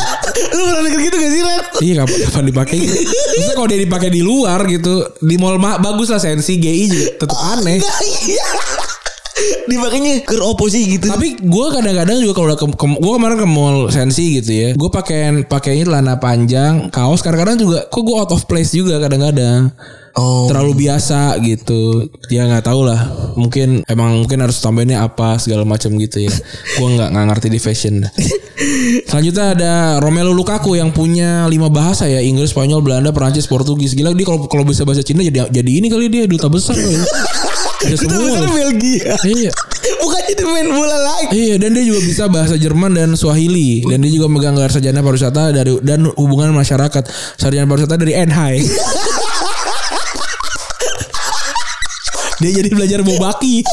[0.52, 1.62] lu pernah denger gitu gak sih Ren?
[1.82, 2.78] Iya kapan, kapan dipakai.
[2.82, 7.08] Maksudnya kalau dia dipakai di luar gitu Di mall mah bagus lah sensi GI juga
[7.24, 7.80] tetap aneh
[9.70, 11.06] Dipakainya ke oposi gitu.
[11.08, 14.90] Tapi gue kadang-kadang juga kalau ke, ke- gue kemarin ke mall sensi gitu ya, gue
[14.90, 17.22] pakein pakainya celana panjang, kaos.
[17.22, 19.70] Kadang-kadang juga, kok gue out of place juga kadang-kadang.
[20.14, 20.44] oh.
[20.50, 22.10] Terlalu biasa gitu.
[22.28, 23.00] Ya nggak tahu lah.
[23.34, 26.32] Mungkin emang mungkin harus tambahinnya apa segala macam gitu ya.
[26.78, 28.02] gue nggak nggak ngerti di fashion.
[29.08, 33.96] Selanjutnya ada Romelu Lukaku yang punya lima bahasa ya, Inggris, Spanyol, Belanda, Perancis, Portugis.
[33.96, 36.96] Gila dia kalau kalau bisa bahasa Cina jadi jadi ini kali dia duta besar kali.
[37.90, 38.38] Itu semua.
[38.38, 38.54] loh.
[38.54, 39.18] Belgia.
[39.26, 39.50] Iya.
[39.98, 41.34] Bukan jadi main bola lagi.
[41.34, 45.02] Iya dan dia juga bisa bahasa Jerman dan Swahili dan dia juga megang gelar sarjana
[45.02, 47.02] pariwisata dari dan hubungan masyarakat
[47.34, 48.62] sarjana pariwisata dari NHI.
[52.42, 53.66] dia jadi belajar bobaki.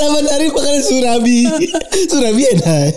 [0.00, 1.40] Sama dari makanan Surabi.
[2.10, 2.90] Surabi enak.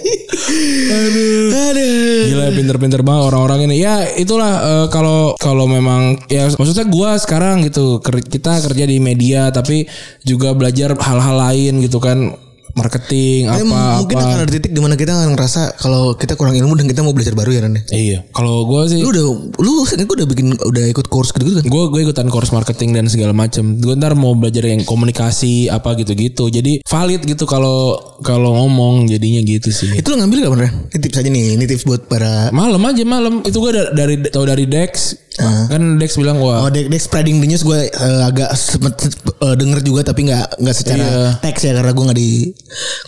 [0.91, 1.47] Aduh.
[1.51, 2.23] Aduh.
[2.29, 3.75] Gila pinter-pinter banget orang-orang ini.
[3.83, 9.49] Ya itulah eh, kalau kalau memang ya maksudnya gua sekarang gitu kita kerja di media
[9.49, 9.87] tapi
[10.23, 12.35] juga belajar hal-hal lain gitu kan
[12.73, 14.25] marketing Tapi apa mungkin apa.
[14.27, 17.11] akan ada titik di mana kita akan ngerasa kalau kita kurang ilmu dan kita mau
[17.11, 17.73] belajar baru ya Ren.
[17.75, 17.83] ya?
[17.89, 18.19] Iya.
[18.29, 21.63] Kalau gua sih Lu udah lu kan gue udah bikin udah ikut course gitu kan?
[21.63, 25.93] gue gue ikutan course marketing dan segala macam gue ntar mau belajar yang komunikasi apa
[25.95, 30.73] gitu-gitu jadi valid gitu kalau kalau ngomong jadinya gitu sih Itu lo ngambil gak Ren?
[30.87, 34.17] Ini tips aja nih, ini tips buat para malam aja malam itu gue da- dari
[34.23, 38.21] tahu dari Dex kan Dex bilang wah Oh, Dex, Dex spreading the news gue eh,
[38.23, 38.93] agak sempet
[39.35, 41.29] eh, denger juga tapi nggak nggak secara Iya.
[41.41, 42.31] teks ya karena gue nggak di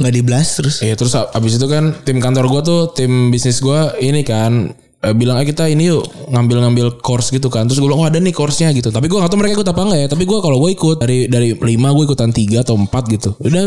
[0.02, 0.76] nggak di blast terus.
[0.84, 4.70] Iya terus abis itu kan tim kantor gue tuh tim bisnis gue ini kan
[5.02, 7.66] eh, bilang eh kita ini yuk ngambil-ngambil course gitu kan.
[7.66, 8.92] Terus gue bilang oh ada nih course-nya gitu.
[8.92, 10.08] Tapi gue gak tahu mereka ikut apa enggak ya.
[10.12, 13.30] Tapi gue kalau gue ikut dari dari lima gue ikutan tiga atau empat gitu.
[13.42, 13.64] Udah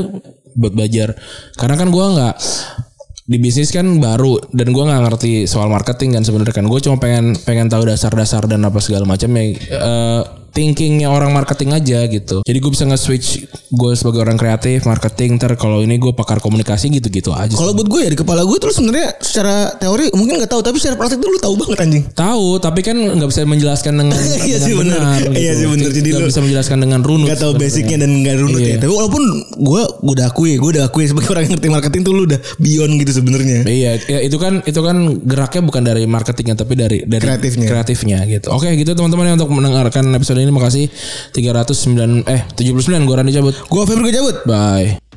[0.58, 1.14] buat belajar.
[1.54, 2.34] Karena kan gue nggak
[3.28, 6.64] di bisnis kan baru dan gue nggak ngerti soal marketing kan sebenarnya kan.
[6.64, 9.42] Gue cuma pengen pengen tahu dasar-dasar dan apa segala macam ya.
[9.52, 13.28] Eh, thinkingnya orang marketing aja gitu jadi gue bisa nge-switch
[13.68, 17.86] gue sebagai orang kreatif marketing ntar kalau ini gue pakar komunikasi gitu-gitu aja Kalau buat
[17.86, 21.18] gue ya di kepala gue tuh sebenarnya secara teori mungkin nggak tahu tapi secara praktik
[21.18, 22.04] tuh lu tahu banget anjing.
[22.10, 25.00] tahu tapi kan nggak bisa menjelaskan dengan Iya sih, bener.
[25.30, 25.90] Iya sih, bener.
[25.90, 28.70] Jadi nggak lu bisa menjelaskan dengan runut Gak tahu basicnya dan nggak runut Iya.
[28.70, 28.78] ya.
[28.78, 29.22] Tapi walaupun
[29.54, 32.92] gue udah akui, gue udah akui sebagai orang yang ngerti marketing tuh lu udah beyond
[32.96, 33.58] gitu sebenarnya.
[33.62, 37.66] Iya, ya itu kan itu kan geraknya bukan dari marketingnya tapi dari dari Kreatifnya.
[37.66, 38.48] kreatifnya gitu.
[38.48, 40.86] Oke, gitu teman-teman yang untuk mendengarkan episode ini makasih
[41.34, 43.54] 309 eh 79 gua Randy cabut.
[43.66, 44.36] Gue Febri cabut.
[44.44, 45.07] Bye.